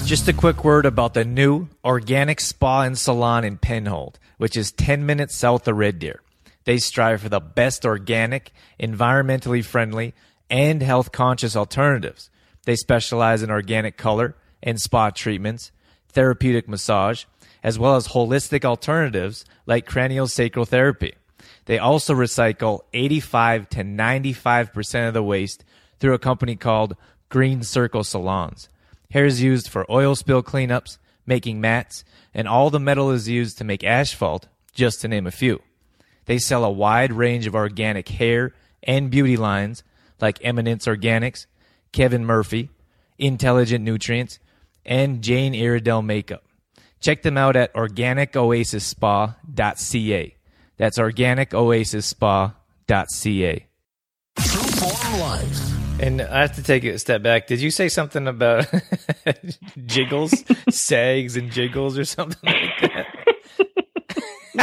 Just 0.07 0.27
a 0.27 0.33
quick 0.33 0.65
word 0.65 0.87
about 0.87 1.13
the 1.13 1.27
new 1.27 1.69
organic 1.85 2.41
spa 2.41 2.83
and 2.83 2.97
salon 2.97 3.45
in 3.45 3.59
Penhold, 3.59 4.15
which 4.39 4.57
is 4.57 4.73
10 4.73 5.05
minutes 5.05 5.37
south 5.37 5.69
of 5.69 5.77
Red 5.77 5.99
Deer. 5.99 6.23
They 6.65 6.79
strive 6.79 7.21
for 7.21 7.29
the 7.29 7.41
best 7.41 7.85
organic, 7.85 8.53
environmentally 8.81 9.63
friendly, 9.63 10.15
and 10.49 10.83
health 10.83 11.13
conscious 11.13 11.55
alternatives. 11.55 12.31
They 12.65 12.77
specialize 12.77 13.43
in 13.43 13.51
organic 13.51 13.99
color 13.99 14.35
and 14.63 14.81
spa 14.81 15.11
treatments, 15.11 15.73
therapeutic 16.09 16.69
massage, 16.71 17.25
as 17.63 17.79
well 17.79 17.97
as 17.97 18.09
holistic 18.09 18.65
alternatives 18.65 19.45
like 19.67 19.87
craniosacral 19.87 20.67
therapy. 20.67 21.13
They 21.67 21.79
also 21.79 22.15
recycle 22.15 22.81
85 22.93 23.69
to 23.71 23.85
95% 23.85 25.09
of 25.09 25.15
the 25.15 25.23
waste 25.23 25.65
through 25.99 26.15
a 26.15 26.19
company 26.19 26.57
called 26.57 26.97
Green 27.29 27.63
Circle 27.63 28.05
Salons. 28.05 28.69
Hair 29.11 29.27
is 29.27 29.43
used 29.43 29.69
for 29.69 29.91
oil 29.91 30.15
spill 30.15 30.43
cleanups, 30.43 30.99
making 31.27 31.61
mats, 31.61 32.05
and 32.35 32.49
all 32.49 32.71
the 32.71 32.81
metal 32.81 33.11
is 33.11 33.29
used 33.29 33.59
to 33.59 33.65
make 33.65 33.85
asphalt, 33.85 34.47
just 34.73 35.01
to 35.01 35.09
name 35.09 35.27
a 35.27 35.31
few. 35.31 35.61
They 36.27 36.39
sell 36.39 36.65
a 36.65 36.71
wide 36.71 37.13
range 37.13 37.47
of 37.47 37.55
organic 37.55 38.09
hair 38.09 38.55
and 38.83 39.11
beauty 39.11 39.37
lines 39.37 39.83
like 40.21 40.39
Eminence 40.43 40.87
Organics, 40.87 41.47
Kevin 41.93 42.25
Murphy, 42.25 42.71
Intelligent 43.19 43.85
Nutrients, 43.85 44.39
and 44.85 45.23
Jane 45.23 45.55
Iredale 45.55 46.03
Makeup. 46.03 46.43
Check 47.01 47.23
them 47.23 47.37
out 47.37 47.57
at 47.57 47.75
organicoasisspa.ca. 47.75 50.35
That's 50.81 50.99
organicoasisspa.ca. 50.99 53.67
And 56.01 56.23
I 56.23 56.41
have 56.41 56.55
to 56.55 56.63
take 56.63 56.85
a 56.85 56.99
step 56.99 57.23
back. 57.23 57.47
Did 57.47 57.61
you 57.61 57.71
say 57.71 57.91
something 57.91 58.27
about 58.27 58.67
jiggles, 59.85 60.43
sags, 60.71 61.37
and 61.37 61.53
jiggles 61.53 61.99
or 61.99 62.07
something 62.07 62.51
like 62.51 62.81
that? 62.81 63.07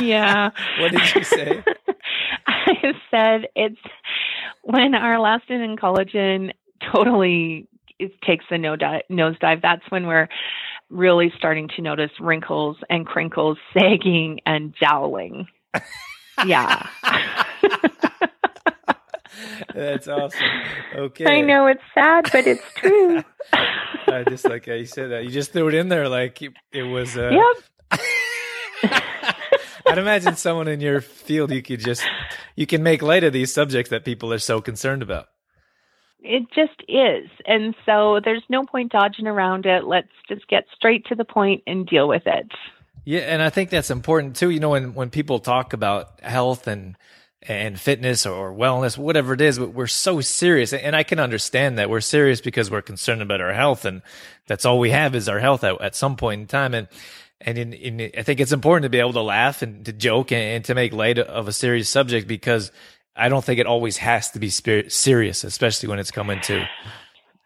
Yeah. 0.01 0.49
what 0.79 0.91
did 0.91 1.13
you 1.13 1.23
say? 1.23 1.63
I 2.47 2.93
said 3.11 3.49
it's 3.55 3.77
when 4.63 4.95
our 4.95 5.17
elastin 5.17 5.63
and 5.63 5.79
collagen 5.79 6.51
totally 6.91 7.67
it 7.99 8.19
takes 8.23 8.45
a 8.49 8.55
nosedive. 8.55 9.61
That's 9.61 9.83
when 9.89 10.07
we're 10.07 10.29
really 10.89 11.31
starting 11.37 11.67
to 11.75 11.83
notice 11.83 12.09
wrinkles 12.19 12.77
and 12.89 13.05
crinkles, 13.05 13.59
sagging 13.71 14.39
and 14.47 14.73
jowling. 14.81 15.45
Yeah. 16.45 16.87
That's 19.73 20.07
awesome. 20.07 20.47
Okay. 20.95 21.25
I 21.25 21.41
know 21.41 21.67
it's 21.67 21.83
sad, 21.93 22.29
but 22.31 22.47
it's 22.47 22.63
true. 22.75 23.23
I 23.53 24.23
just 24.27 24.45
like 24.45 24.65
how 24.65 24.73
you 24.73 24.85
said 24.85 25.11
that. 25.11 25.23
You 25.23 25.29
just 25.29 25.53
threw 25.53 25.67
it 25.67 25.75
in 25.75 25.89
there 25.89 26.09
like 26.09 26.41
it 26.41 26.83
was. 26.83 27.17
Uh, 27.17 27.29
yep. 27.31 28.01
I'd 29.85 29.97
imagine 29.97 30.35
someone 30.35 30.67
in 30.67 30.81
your 30.81 31.01
field 31.01 31.51
you 31.51 31.61
could 31.61 31.79
just 31.79 32.03
you 32.55 32.65
can 32.65 32.83
make 32.83 33.01
light 33.01 33.23
of 33.23 33.33
these 33.33 33.53
subjects 33.53 33.89
that 33.91 34.03
people 34.03 34.33
are 34.33 34.39
so 34.39 34.61
concerned 34.61 35.01
about. 35.01 35.27
It 36.19 36.43
just 36.53 36.81
is. 36.89 37.29
And 37.45 37.75
so 37.85 38.19
there's 38.23 38.43
no 38.49 38.65
point 38.65 38.91
dodging 38.91 39.27
around 39.27 39.65
it. 39.65 39.85
Let's 39.85 40.11
just 40.27 40.47
get 40.47 40.65
straight 40.75 41.05
to 41.05 41.15
the 41.15 41.23
point 41.23 41.63
and 41.67 41.85
deal 41.87 42.07
with 42.07 42.23
it. 42.25 42.51
Yeah, 43.07 43.21
and 43.21 43.41
I 43.41 43.49
think 43.49 43.69
that's 43.69 43.89
important 43.89 44.35
too. 44.35 44.49
You 44.49 44.59
know, 44.59 44.71
when 44.71 44.93
when 44.93 45.09
people 45.09 45.39
talk 45.39 45.71
about 45.71 46.19
health 46.19 46.67
and 46.67 46.97
and 47.41 47.79
fitness 47.79 48.25
or 48.25 48.51
wellness, 48.51 48.97
whatever 48.97 49.31
it 49.31 49.39
is, 49.39 49.57
we're 49.57 49.87
so 49.87 50.19
serious. 50.19 50.73
And 50.73 50.93
I 50.93 51.03
can 51.03 51.17
understand 51.17 51.79
that 51.79 51.89
we're 51.89 52.01
serious 52.01 52.41
because 52.41 52.69
we're 52.69 52.81
concerned 52.81 53.21
about 53.21 53.39
our 53.39 53.53
health, 53.53 53.85
and 53.85 54.01
that's 54.45 54.65
all 54.65 54.77
we 54.77 54.89
have 54.89 55.15
is 55.15 55.29
our 55.29 55.39
health 55.39 55.63
at, 55.63 55.79
at 55.79 55.95
some 55.95 56.17
point 56.17 56.41
in 56.41 56.47
time. 56.47 56.73
And 56.73 56.89
and 57.39 57.57
in, 57.57 57.71
in, 57.71 58.11
I 58.17 58.23
think 58.23 58.41
it's 58.41 58.51
important 58.51 58.83
to 58.83 58.89
be 58.89 58.99
able 58.99 59.13
to 59.13 59.21
laugh 59.21 59.61
and 59.61 59.85
to 59.85 59.93
joke 59.93 60.33
and, 60.33 60.41
and, 60.41 60.65
to 60.65 60.75
make 60.75 60.91
light 60.91 61.17
of 61.17 61.47
a 61.47 61.53
serious 61.53 61.87
subject 61.87 62.27
because 62.27 62.73
I 63.15 63.29
don't 63.29 63.45
think 63.45 63.61
it 63.61 63.67
always 63.67 63.95
has 63.99 64.31
to 64.31 64.39
be 64.39 64.49
serious, 64.49 65.45
especially 65.45 65.87
when 65.87 65.99
it's 65.99 66.11
coming 66.11 66.41
to 66.41 66.67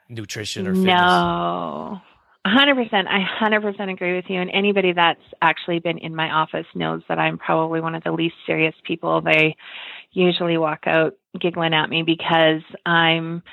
nutrition 0.10 0.66
or 0.66 0.74
fitness. 0.74 0.88
No. 0.88 2.02
100%. 2.46 3.08
I 3.08 3.24
100% 3.40 3.92
agree 3.94 4.16
with 4.16 4.26
you. 4.28 4.42
And 4.42 4.50
anybody 4.52 4.94
that's 4.94 5.22
actually 5.42 5.80
been 5.80 6.00
in 6.00 6.16
my 6.16 6.32
office 6.32 6.66
knows 6.74 7.02
that 7.08 7.20
I'm 7.20 7.38
probably 7.38 7.82
one 7.82 7.94
of 7.94 8.04
the 8.04 8.12
least 8.12 8.36
serious 8.48 8.74
people. 8.84 9.22
They 9.22 9.56
usually 10.12 10.58
walk 10.58 10.88
out 10.88 11.14
giggling 11.40 11.74
at 11.74 11.90
me 11.90 12.04
because 12.04 12.62
I'm 12.86 13.44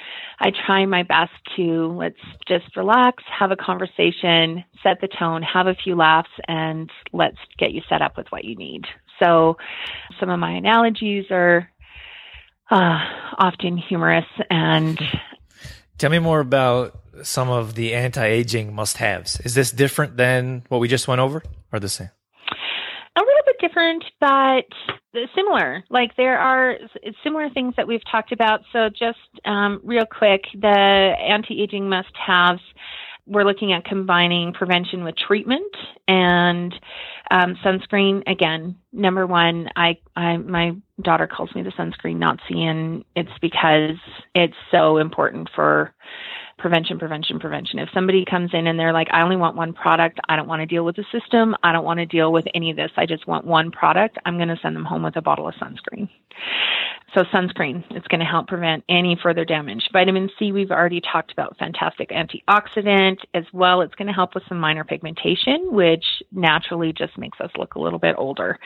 I 0.41 0.51
try 0.67 0.87
my 0.87 1.03
best 1.03 1.33
to 1.57 1.93
let's 1.97 2.17
just 2.49 2.77
relax, 2.77 3.23
have 3.39 3.51
a 3.51 3.57
conversation, 3.57 4.65
set 4.83 5.01
the 5.01 5.09
tone, 5.09 5.43
have 5.43 5.67
a 5.67 5.75
few 5.75 5.95
laughs 5.95 6.31
and 6.49 6.91
let's 7.13 7.37
get 7.59 7.73
you 7.73 7.83
set 7.89 8.03
up 8.03 8.17
with 8.17 8.27
what 8.31 8.45
you 8.45 8.57
need. 8.57 8.87
So 9.23 9.59
some 10.19 10.31
of 10.31 10.41
my 10.41 10.53
analogies 10.53 11.27
are 11.31 11.71
uh, 12.71 13.05
often 13.39 13.77
humorous 13.77 14.27
and 14.51 14.99
Tell 15.99 16.11
me 16.11 16.21
more 16.21 16.39
about 16.39 16.97
some 17.23 17.51
of 17.51 17.75
the 17.75 17.95
anti-aging 17.95 18.75
must-haves. 18.75 19.41
Is 19.41 19.55
this 19.55 19.71
different 19.71 20.17
than 20.17 20.65
what 20.69 20.81
we 20.81 20.89
just 20.89 21.09
went 21.09 21.21
over 21.21 21.43
or 21.73 21.81
the 21.81 21.89
same? 21.89 22.11
A 23.17 23.21
little 23.21 23.43
bit 23.47 23.57
different, 23.61 24.05
but 24.21 24.65
similar. 25.35 25.83
Like 25.91 26.17
there 26.17 26.39
are 26.39 26.77
similar 27.25 27.51
things 27.51 27.75
that 27.77 27.89
we've 27.89 28.05
talked 28.11 28.33
about. 28.33 28.61
So 28.73 28.89
just 28.89 29.19
um, 29.45 29.81
real 29.83 30.07
quick, 30.07 30.43
the 30.55 30.69
anti-aging 30.69 31.89
must-haves. 31.89 32.61
We're 33.27 33.45
looking 33.45 33.75
at 33.75 33.85
combining 33.85 34.55
prevention 34.55 35.05
with 35.05 35.15
treatment 35.17 35.75
and 36.07 36.73
um, 37.31 37.57
sunscreen. 37.63 38.23
Again, 38.27 38.77
number 38.91 39.27
one, 39.27 39.69
I, 39.77 39.99
I 40.17 40.39
my 40.39 40.73
daughter 41.03 41.27
calls 41.27 41.55
me 41.55 41.63
the 41.63 41.73
sunscreen 41.73 42.17
Nazi, 42.17 42.65
and 42.65 43.05
it's 43.15 43.29
because 43.43 43.99
it's 44.35 44.57
so 44.71 44.97
important 44.97 45.51
for 45.55 45.93
prevention, 46.59 46.99
prevention, 46.99 47.39
prevention. 47.39 47.79
If 47.79 47.89
somebody 47.95 48.25
comes 48.25 48.51
in 48.53 48.67
and 48.67 48.79
they're 48.79 48.93
like, 48.93 49.09
I 49.13 49.23
only 49.23 49.37
want 49.37 49.57
one 49.57 49.73
product, 49.73 50.19
I 50.29 50.37
don't 50.37 50.49
want 50.49 50.61
to 50.61 50.67
deal 50.67 50.85
with 50.85 50.97
the 50.97 51.05
system, 51.13 51.55
I 51.63 51.73
don't 51.73 51.85
want 51.85 51.99
to 51.99 52.07
deal 52.07 52.33
with 52.33 52.45
any 52.55 52.71
of 52.71 52.77
this, 52.77 52.91
I 52.97 53.07
just 53.07 53.27
want 53.27 53.47
one 53.47 53.71
product, 53.71 54.19
I'm 54.27 54.37
going 54.37 54.49
to 54.49 54.59
send 54.61 54.77
them 54.77 54.85
home 54.85 55.03
with 55.03 55.17
a 55.17 55.23
bottle 55.23 55.49
of 55.49 55.55
sunscreen. 55.55 56.09
So 57.15 57.25
sunscreen, 57.33 57.85
it's 57.91 58.07
going 58.09 58.21
to 58.21 58.27
help 58.27 58.49
prevent 58.49 58.85
any 58.89 59.19
further 59.23 59.45
damage. 59.45 59.89
Vitamin 59.95 60.29
C, 60.39 60.53
we've 60.53 60.71
already 60.71 61.01
talked 61.01 61.33
about, 61.33 61.57
fantastic 61.59 62.11
antioxidant 62.11 63.17
as 63.33 63.45
well. 63.55 63.81
It's 63.81 63.95
going 63.95 64.09
to 64.09 64.13
help 64.13 64.35
with 64.35 64.45
some 64.47 64.61
minor 64.61 64.85
pigmentation, 64.85 65.73
which 65.73 66.05
naturally 66.33 66.93
just 66.93 67.17
makes 67.17 67.41
us 67.41 67.51
look 67.57 67.77
a 67.77 67.81
little 67.81 67.99
bit 67.99 68.15
older. 68.19 68.59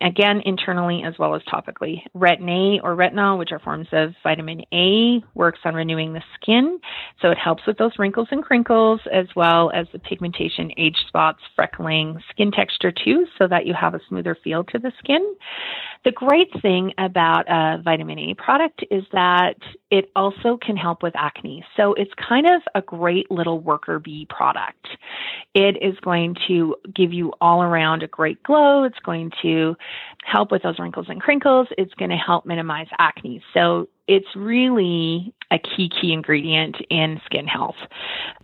Again, 0.00 0.42
internally 0.44 1.04
as 1.06 1.14
well 1.16 1.36
as 1.36 1.42
topically. 1.42 2.02
Retin 2.16 2.50
A 2.50 2.80
or 2.82 2.96
retinol, 2.96 3.38
which 3.38 3.52
are 3.52 3.60
forms 3.60 3.86
of 3.92 4.14
vitamin 4.24 4.62
A, 4.74 5.22
works 5.34 5.60
on 5.64 5.74
renewing 5.74 6.12
the 6.12 6.22
skin. 6.34 6.80
So 7.22 7.30
it 7.30 7.38
helps 7.38 7.66
with 7.68 7.78
those 7.78 7.92
wrinkles 8.00 8.28
and 8.32 8.42
crinkles 8.42 9.00
as 9.12 9.26
well 9.36 9.70
as 9.72 9.86
the 9.92 10.00
pigmentation, 10.00 10.72
age 10.76 10.98
spots, 11.06 11.38
freckling, 11.56 12.20
skin 12.30 12.50
texture 12.50 12.92
too, 12.92 13.26
so 13.38 13.46
that 13.46 13.64
you 13.64 13.74
have 13.74 13.94
a 13.94 14.00
smoother 14.08 14.36
feel 14.42 14.64
to 14.64 14.78
the 14.80 14.92
skin. 14.98 15.36
The 16.04 16.12
great 16.12 16.50
thing 16.62 16.92
about 16.98 17.48
uh, 17.48 17.75
vitamin 17.78 18.18
A 18.18 18.34
product 18.34 18.84
is 18.90 19.04
that 19.12 19.56
it 19.90 20.10
also 20.16 20.56
can 20.56 20.76
help 20.76 21.02
with 21.02 21.14
acne. 21.16 21.64
So 21.76 21.94
it's 21.94 22.12
kind 22.14 22.46
of 22.46 22.62
a 22.74 22.82
great 22.82 23.30
little 23.30 23.60
worker 23.60 23.98
bee 23.98 24.26
product. 24.28 24.86
It 25.54 25.82
is 25.82 25.98
going 26.00 26.36
to 26.48 26.76
give 26.94 27.12
you 27.12 27.32
all 27.40 27.62
around 27.62 28.02
a 28.02 28.08
great 28.08 28.42
glow. 28.42 28.84
It's 28.84 28.98
going 29.00 29.32
to 29.42 29.76
help 30.24 30.50
with 30.50 30.62
those 30.62 30.78
wrinkles 30.78 31.06
and 31.08 31.20
crinkles. 31.20 31.68
It's 31.78 31.94
going 31.94 32.10
to 32.10 32.16
help 32.16 32.46
minimize 32.46 32.88
acne. 32.98 33.42
So 33.54 33.88
it's 34.08 34.26
really 34.36 35.34
a 35.50 35.58
key, 35.58 35.88
key 35.88 36.12
ingredient 36.12 36.76
in 36.90 37.20
skin 37.24 37.46
health. 37.46 37.76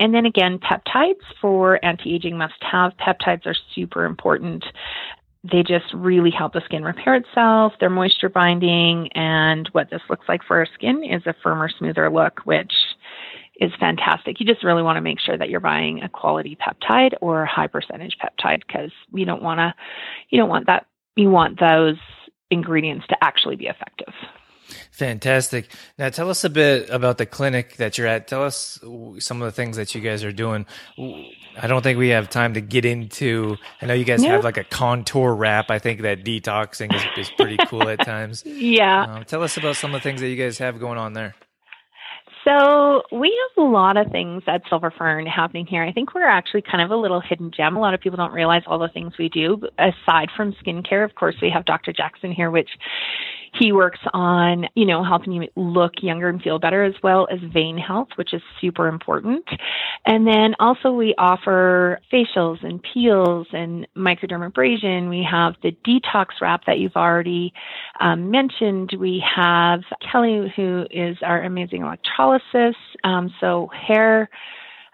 And 0.00 0.14
then 0.14 0.26
again, 0.26 0.58
peptides 0.58 1.22
for 1.40 1.84
anti 1.84 2.14
aging 2.14 2.36
must 2.36 2.62
have. 2.62 2.92
Peptides 2.96 3.46
are 3.46 3.56
super 3.74 4.04
important 4.04 4.64
they 5.50 5.62
just 5.62 5.92
really 5.92 6.30
help 6.30 6.52
the 6.52 6.62
skin 6.64 6.84
repair 6.84 7.14
itself. 7.16 7.72
They're 7.80 7.90
moisture 7.90 8.28
binding, 8.28 9.08
and 9.12 9.68
what 9.72 9.90
this 9.90 10.02
looks 10.08 10.28
like 10.28 10.42
for 10.46 10.58
our 10.58 10.66
skin 10.74 11.02
is 11.02 11.22
a 11.26 11.34
firmer, 11.42 11.68
smoother 11.68 12.08
look, 12.10 12.40
which 12.44 12.72
is 13.56 13.72
fantastic. 13.78 14.40
You 14.40 14.46
just 14.46 14.64
really 14.64 14.82
want 14.82 14.96
to 14.96 15.02
make 15.02 15.20
sure 15.20 15.36
that 15.36 15.50
you're 15.50 15.60
buying 15.60 16.02
a 16.02 16.08
quality 16.08 16.56
peptide 16.56 17.14
or 17.20 17.44
high 17.44 17.66
percentage 17.66 18.16
peptide 18.22 18.60
because 18.66 18.92
you 19.12 19.24
don't 19.24 19.42
want 19.42 19.58
to, 19.58 19.74
you 20.30 20.38
don't 20.38 20.48
want 20.48 20.66
that. 20.66 20.86
You 21.16 21.28
want 21.28 21.60
those 21.60 21.96
ingredients 22.50 23.06
to 23.08 23.16
actually 23.22 23.56
be 23.56 23.66
effective. 23.66 24.14
Fantastic. 24.90 25.70
Now, 25.98 26.08
tell 26.08 26.30
us 26.30 26.44
a 26.44 26.50
bit 26.50 26.90
about 26.90 27.18
the 27.18 27.26
clinic 27.26 27.76
that 27.76 27.98
you're 27.98 28.06
at. 28.06 28.28
Tell 28.28 28.44
us 28.44 28.78
some 29.18 29.42
of 29.42 29.46
the 29.46 29.52
things 29.52 29.76
that 29.76 29.94
you 29.94 30.00
guys 30.00 30.24
are 30.24 30.32
doing. 30.32 30.66
I 30.98 31.66
don't 31.66 31.82
think 31.82 31.98
we 31.98 32.08
have 32.08 32.30
time 32.30 32.54
to 32.54 32.60
get 32.60 32.84
into. 32.84 33.56
I 33.80 33.86
know 33.86 33.94
you 33.94 34.04
guys 34.04 34.22
have 34.24 34.44
like 34.44 34.56
a 34.56 34.64
contour 34.64 35.34
wrap. 35.34 35.70
I 35.70 35.78
think 35.78 36.02
that 36.02 36.24
detoxing 36.24 36.94
is, 36.94 37.02
is 37.16 37.30
pretty 37.30 37.58
cool 37.68 37.88
at 37.88 38.04
times. 38.04 38.44
Yeah. 38.62 39.02
Um, 39.02 39.24
tell 39.24 39.42
us 39.42 39.56
about 39.56 39.76
some 39.76 39.94
of 39.94 40.00
the 40.00 40.08
things 40.08 40.20
that 40.20 40.28
you 40.28 40.36
guys 40.36 40.58
have 40.58 40.78
going 40.78 40.96
on 40.96 41.14
there. 41.14 41.34
So 42.44 43.02
we 43.12 43.36
have 43.56 43.64
a 43.64 43.68
lot 43.68 43.96
of 43.96 44.10
things 44.10 44.42
at 44.46 44.62
Silver 44.68 44.92
Fern 44.96 45.26
happening 45.26 45.66
here. 45.66 45.82
I 45.84 45.92
think 45.92 46.14
we're 46.14 46.28
actually 46.28 46.62
kind 46.62 46.82
of 46.82 46.90
a 46.90 46.96
little 46.96 47.20
hidden 47.20 47.52
gem. 47.56 47.76
A 47.76 47.80
lot 47.80 47.94
of 47.94 48.00
people 48.00 48.16
don't 48.16 48.32
realize 48.32 48.62
all 48.66 48.78
the 48.78 48.88
things 48.88 49.12
we 49.18 49.28
do. 49.28 49.60
Aside 49.78 50.28
from 50.36 50.54
skincare, 50.54 51.04
of 51.04 51.14
course, 51.14 51.36
we 51.40 51.50
have 51.50 51.64
Dr. 51.64 51.92
Jackson 51.92 52.32
here, 52.32 52.50
which 52.50 52.70
he 53.54 53.70
works 53.70 54.00
on, 54.14 54.66
you 54.74 54.86
know, 54.86 55.04
helping 55.04 55.32
you 55.32 55.46
look 55.56 55.92
younger 56.00 56.28
and 56.28 56.40
feel 56.40 56.58
better 56.58 56.84
as 56.84 56.94
well 57.02 57.28
as 57.30 57.38
vein 57.52 57.76
health, 57.76 58.08
which 58.16 58.32
is 58.32 58.40
super 58.60 58.88
important. 58.88 59.44
And 60.06 60.26
then 60.26 60.54
also 60.58 60.92
we 60.92 61.14
offer 61.18 62.00
facials 62.10 62.64
and 62.64 62.82
peels 62.82 63.46
and 63.52 63.86
microdermabrasion. 63.96 65.10
We 65.10 65.26
have 65.30 65.54
the 65.62 65.76
detox 65.86 66.26
wrap 66.40 66.64
that 66.66 66.78
you've 66.78 66.96
already 66.96 67.52
um, 68.00 68.30
mentioned. 68.30 68.96
We 68.98 69.22
have 69.36 69.80
Kelly, 70.10 70.52
who 70.56 70.86
is 70.90 71.18
our 71.22 71.42
amazing 71.42 71.82
electrolysis. 71.82 72.76
Um, 73.04 73.34
so 73.38 73.68
hair 73.74 74.30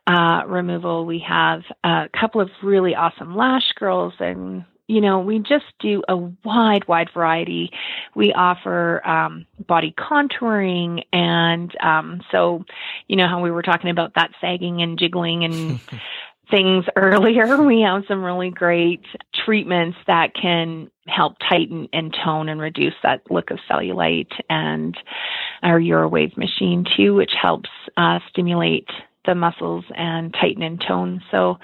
uh, 0.09 0.43
removal. 0.47 1.07
We 1.07 1.25
have 1.29 1.63
a 1.85 2.09
couple 2.19 2.41
of 2.41 2.49
really 2.63 2.95
awesome 2.95 3.37
lash 3.37 3.73
girls 3.79 4.15
and 4.19 4.65
you 4.89 5.03
know, 5.03 5.21
we 5.21 5.39
just 5.39 5.67
do 5.81 6.03
a 6.09 6.17
wide, 6.17 6.89
wide 6.89 7.11
variety. 7.13 7.71
We 8.17 8.33
offer 8.33 9.07
um, 9.07 9.47
body 9.67 9.95
contouring, 9.97 11.05
and 11.13 11.71
um, 11.81 12.23
so, 12.33 12.65
you 13.07 13.17
know, 13.17 13.29
how 13.29 13.43
we 13.43 13.51
were 13.51 13.63
talking 13.63 13.91
about 13.91 14.15
that 14.15 14.31
sagging 14.41 14.81
and 14.81 14.99
jiggling 14.99 15.45
and 15.45 15.79
things 16.51 16.87
earlier. 16.97 17.63
We 17.69 17.83
have 17.83 18.05
some 18.09 18.25
really 18.25 18.51
great 18.51 19.05
treatments 19.45 19.99
that 20.07 20.35
can 20.35 20.91
help 21.07 21.37
tighten 21.47 21.89
and 21.93 22.17
tone 22.25 22.49
and 22.49 22.59
reduce 22.59 22.95
that 23.03 23.31
look 23.31 23.51
of 23.51 23.59
cellulite, 23.71 24.33
and 24.49 24.97
our 25.63 25.79
Urowave 25.79 26.39
machine 26.39 26.87
too, 26.97 27.15
which 27.15 27.33
helps 27.41 27.69
uh, 27.99 28.21
stimulate 28.31 28.89
the 29.27 29.35
muscles 29.35 29.85
and 29.95 30.33
tighten 30.33 30.63
and 30.63 30.83
tone. 30.87 31.23
So, 31.31 31.59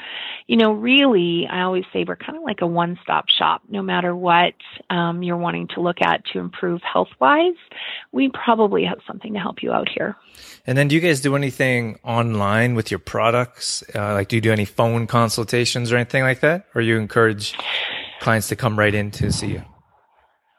you 0.47 0.57
know, 0.57 0.73
really, 0.73 1.47
I 1.51 1.62
always 1.62 1.85
say 1.93 2.05
we're 2.07 2.17
kind 2.17 2.37
of 2.37 2.45
like 2.45 2.61
a 2.61 2.67
one 2.67 2.99
stop 3.03 3.29
shop. 3.29 3.62
No 3.69 3.83
matter 3.83 4.14
what 4.14 4.55
um, 4.90 5.23
you're 5.23 5.37
wanting 5.37 5.69
to 5.69 5.81
look 5.81 6.03
at 6.03 6.25
to 6.33 6.38
improve 6.38 6.83
health 6.83 7.09
wise, 7.21 7.55
we 8.12 8.31
probably 8.31 8.85
have 8.85 8.99
something 9.07 9.33
to 9.33 9.38
help 9.38 9.62
you 9.62 9.73
out 9.73 9.88
here. 9.88 10.17
And 10.67 10.77
then, 10.77 10.88
do 10.88 10.95
you 10.95 11.01
guys 11.01 11.21
do 11.21 11.37
anything 11.37 11.99
online 12.05 12.75
with 12.75 12.90
your 12.90 12.99
products? 12.99 13.83
Uh, 13.95 14.14
like, 14.14 14.29
do 14.29 14.37
you 14.37 14.43
do 14.43 14.53
any 14.53 14.64
phone 14.64 15.07
consultations 15.07 15.93
or 15.93 15.97
anything 15.97 16.23
like 16.23 16.40
that? 16.40 16.67
Or 16.75 16.83
you 16.83 16.99
encourage 16.99 17.57
clients 18.21 18.49
to 18.49 18.57
come 18.57 18.79
right 18.79 18.95
in 18.95 19.11
to 19.12 19.33
see 19.33 19.49
you? 19.49 19.62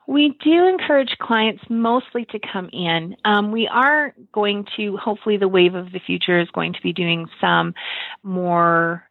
We 0.08 0.38
do 0.44 0.68
encourage 0.68 1.16
clients 1.20 1.64
mostly 1.70 2.26
to 2.26 2.40
come 2.52 2.70
in. 2.72 3.16
Um, 3.26 3.52
we 3.52 3.68
are 3.68 4.14
going 4.34 4.66
to, 4.78 4.98
hopefully, 4.98 5.38
the 5.38 5.48
wave 5.48 5.74
of 5.74 5.92
the 5.92 6.00
future 6.00 6.40
is 6.40 6.48
going 6.54 6.74
to 6.74 6.82
be 6.82 6.94
doing 6.94 7.28
some 7.42 7.74
more 8.24 9.04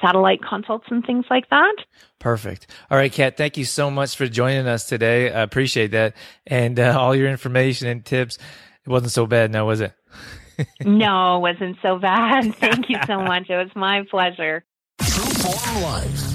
satellite 0.00 0.40
consults 0.42 0.86
and 0.90 1.04
things 1.04 1.24
like 1.30 1.48
that. 1.50 1.74
Perfect. 2.18 2.66
All 2.90 2.98
right, 2.98 3.12
Kat, 3.12 3.36
thank 3.36 3.56
you 3.56 3.64
so 3.64 3.90
much 3.90 4.16
for 4.16 4.26
joining 4.28 4.66
us 4.66 4.86
today. 4.86 5.32
I 5.32 5.42
appreciate 5.42 5.92
that. 5.92 6.14
And 6.46 6.78
uh, 6.78 6.96
all 6.98 7.14
your 7.14 7.28
information 7.28 7.88
and 7.88 8.04
tips. 8.04 8.38
It 8.84 8.90
wasn't 8.90 9.12
so 9.12 9.26
bad 9.26 9.50
now, 9.50 9.66
was 9.66 9.80
it? 9.80 9.92
no, 10.84 11.36
it 11.36 11.40
wasn't 11.40 11.76
so 11.82 11.98
bad. 11.98 12.54
Thank 12.56 12.88
you 12.88 12.98
so 13.06 13.18
much. 13.22 13.48
It 13.48 13.56
was 13.56 13.70
my 13.74 14.04
pleasure. 14.10 14.64
True 15.00 15.24
Form 15.24 15.82
Life. 15.82 16.27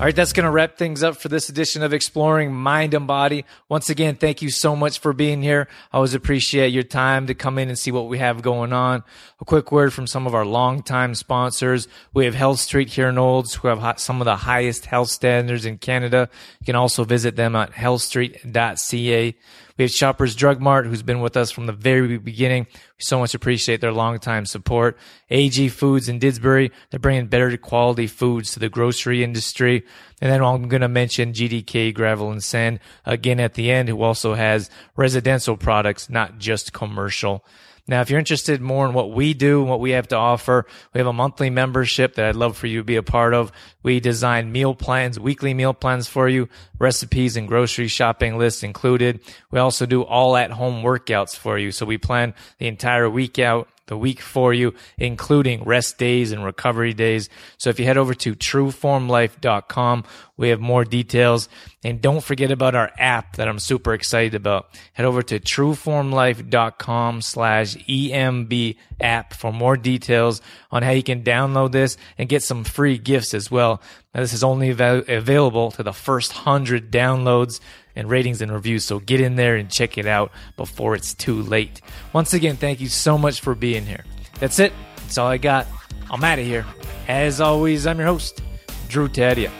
All 0.00 0.06
right, 0.06 0.16
that's 0.16 0.32
going 0.32 0.44
to 0.44 0.50
wrap 0.50 0.78
things 0.78 1.02
up 1.02 1.18
for 1.18 1.28
this 1.28 1.50
edition 1.50 1.82
of 1.82 1.92
Exploring 1.92 2.54
Mind 2.54 2.94
and 2.94 3.06
Body. 3.06 3.44
Once 3.68 3.90
again, 3.90 4.16
thank 4.16 4.40
you 4.40 4.48
so 4.48 4.74
much 4.74 4.98
for 4.98 5.12
being 5.12 5.42
here. 5.42 5.68
I 5.92 5.96
always 5.96 6.14
appreciate 6.14 6.68
your 6.68 6.84
time 6.84 7.26
to 7.26 7.34
come 7.34 7.58
in 7.58 7.68
and 7.68 7.78
see 7.78 7.92
what 7.92 8.08
we 8.08 8.16
have 8.16 8.40
going 8.40 8.72
on. 8.72 9.04
A 9.42 9.44
quick 9.44 9.70
word 9.70 9.92
from 9.92 10.06
some 10.06 10.26
of 10.26 10.34
our 10.34 10.46
longtime 10.46 11.14
sponsors. 11.14 11.86
We 12.14 12.24
have 12.24 12.34
Health 12.34 12.60
Street 12.60 12.88
here 12.88 13.10
in 13.10 13.18
Olds, 13.18 13.56
who 13.56 13.68
have 13.68 14.00
some 14.00 14.22
of 14.22 14.24
the 14.24 14.36
highest 14.36 14.86
health 14.86 15.10
standards 15.10 15.66
in 15.66 15.76
Canada. 15.76 16.30
You 16.60 16.64
can 16.64 16.76
also 16.76 17.04
visit 17.04 17.36
them 17.36 17.54
at 17.54 17.72
healthstreet.ca. 17.72 19.36
We 19.80 19.84
have 19.84 19.92
Shoppers 19.92 20.34
Drug 20.34 20.60
Mart, 20.60 20.84
who's 20.84 21.02
been 21.02 21.22
with 21.22 21.38
us 21.38 21.50
from 21.50 21.64
the 21.64 21.72
very 21.72 22.18
beginning. 22.18 22.66
We 22.70 23.02
so 23.02 23.18
much 23.18 23.34
appreciate 23.34 23.80
their 23.80 23.94
long-time 23.94 24.44
support. 24.44 24.98
AG 25.30 25.70
Foods 25.70 26.06
in 26.06 26.20
Didsbury, 26.20 26.70
they're 26.90 27.00
bringing 27.00 27.28
better 27.28 27.56
quality 27.56 28.06
foods 28.06 28.52
to 28.52 28.58
the 28.58 28.68
grocery 28.68 29.24
industry. 29.24 29.86
And 30.20 30.30
then 30.30 30.44
I'm 30.44 30.68
going 30.68 30.82
to 30.82 30.88
mention 30.88 31.32
GDK 31.32 31.94
Gravel 31.94 32.30
and 32.30 32.44
Sand 32.44 32.78
again 33.06 33.40
at 33.40 33.54
the 33.54 33.70
end, 33.70 33.88
who 33.88 34.02
also 34.02 34.34
has 34.34 34.68
residential 34.96 35.56
products, 35.56 36.10
not 36.10 36.36
just 36.36 36.74
commercial. 36.74 37.42
Now, 37.86 38.00
if 38.00 38.10
you're 38.10 38.18
interested 38.18 38.60
more 38.60 38.86
in 38.86 38.94
what 38.94 39.10
we 39.10 39.34
do 39.34 39.60
and 39.60 39.68
what 39.68 39.80
we 39.80 39.90
have 39.90 40.08
to 40.08 40.16
offer, 40.16 40.66
we 40.94 40.98
have 40.98 41.06
a 41.06 41.12
monthly 41.12 41.50
membership 41.50 42.14
that 42.14 42.26
I'd 42.26 42.36
love 42.36 42.56
for 42.56 42.66
you 42.66 42.78
to 42.78 42.84
be 42.84 42.96
a 42.96 43.02
part 43.02 43.34
of. 43.34 43.50
We 43.82 44.00
design 44.00 44.52
meal 44.52 44.74
plans, 44.74 45.18
weekly 45.18 45.54
meal 45.54 45.74
plans 45.74 46.06
for 46.06 46.28
you, 46.28 46.48
recipes 46.78 47.36
and 47.36 47.48
grocery 47.48 47.88
shopping 47.88 48.38
lists 48.38 48.62
included. 48.62 49.20
We 49.50 49.58
also 49.58 49.86
do 49.86 50.02
all 50.02 50.36
at 50.36 50.50
home 50.50 50.82
workouts 50.82 51.36
for 51.36 51.58
you. 51.58 51.72
So 51.72 51.86
we 51.86 51.98
plan 51.98 52.34
the 52.58 52.68
entire 52.68 53.08
week 53.08 53.38
out 53.38 53.68
the 53.90 53.98
week 53.98 54.22
for 54.22 54.54
you, 54.54 54.72
including 54.96 55.64
rest 55.64 55.98
days 55.98 56.32
and 56.32 56.42
recovery 56.42 56.94
days. 56.94 57.28
So 57.58 57.68
if 57.68 57.78
you 57.78 57.84
head 57.84 57.98
over 57.98 58.14
to 58.14 58.34
trueformlife.com, 58.34 60.04
we 60.38 60.48
have 60.48 60.60
more 60.60 60.86
details. 60.86 61.50
And 61.84 62.00
don't 62.00 62.24
forget 62.24 62.50
about 62.50 62.74
our 62.74 62.90
app 62.98 63.36
that 63.36 63.48
I'm 63.48 63.58
super 63.58 63.92
excited 63.92 64.34
about. 64.34 64.68
Head 64.94 65.04
over 65.04 65.22
to 65.24 65.38
trueformlife.com 65.38 67.20
slash 67.20 67.76
EMB 67.76 68.76
app 69.00 69.34
for 69.34 69.52
more 69.52 69.76
details 69.76 70.40
on 70.70 70.82
how 70.82 70.92
you 70.92 71.02
can 71.02 71.22
download 71.22 71.72
this 71.72 71.98
and 72.16 72.28
get 72.28 72.42
some 72.42 72.64
free 72.64 72.96
gifts 72.96 73.34
as 73.34 73.50
well. 73.50 73.82
Now, 74.14 74.20
this 74.20 74.32
is 74.32 74.42
only 74.42 74.70
av- 74.72 75.08
available 75.08 75.70
to 75.72 75.82
the 75.82 75.92
first 75.92 76.32
hundred 76.32 76.90
downloads 76.90 77.60
and 77.94 78.10
ratings 78.10 78.42
and 78.42 78.52
reviews. 78.52 78.84
So 78.84 78.98
get 78.98 79.20
in 79.20 79.36
there 79.36 79.56
and 79.56 79.70
check 79.70 79.98
it 79.98 80.06
out 80.06 80.32
before 80.56 80.94
it's 80.94 81.14
too 81.14 81.42
late. 81.42 81.80
Once 82.12 82.34
again, 82.34 82.56
thank 82.56 82.80
you 82.80 82.88
so 82.88 83.16
much 83.16 83.40
for 83.40 83.54
being 83.54 83.86
here. 83.86 84.04
That's 84.40 84.58
it. 84.58 84.72
That's 84.96 85.18
all 85.18 85.28
I 85.28 85.38
got. 85.38 85.66
I'm 86.10 86.24
out 86.24 86.38
of 86.38 86.44
here. 86.44 86.66
As 87.06 87.40
always, 87.40 87.86
I'm 87.86 87.98
your 87.98 88.08
host, 88.08 88.42
Drew 88.88 89.08
Tadia, 89.08 89.50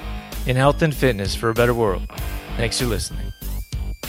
in 0.47 0.57
health 0.57 0.83
and 0.83 0.95
fitness 0.95 1.35
for 1.35 1.51
a 1.51 1.55
better 1.55 1.75
world. 1.75 2.03
Thanks 2.57 2.81
for 2.81 2.87
listening. 2.87 3.30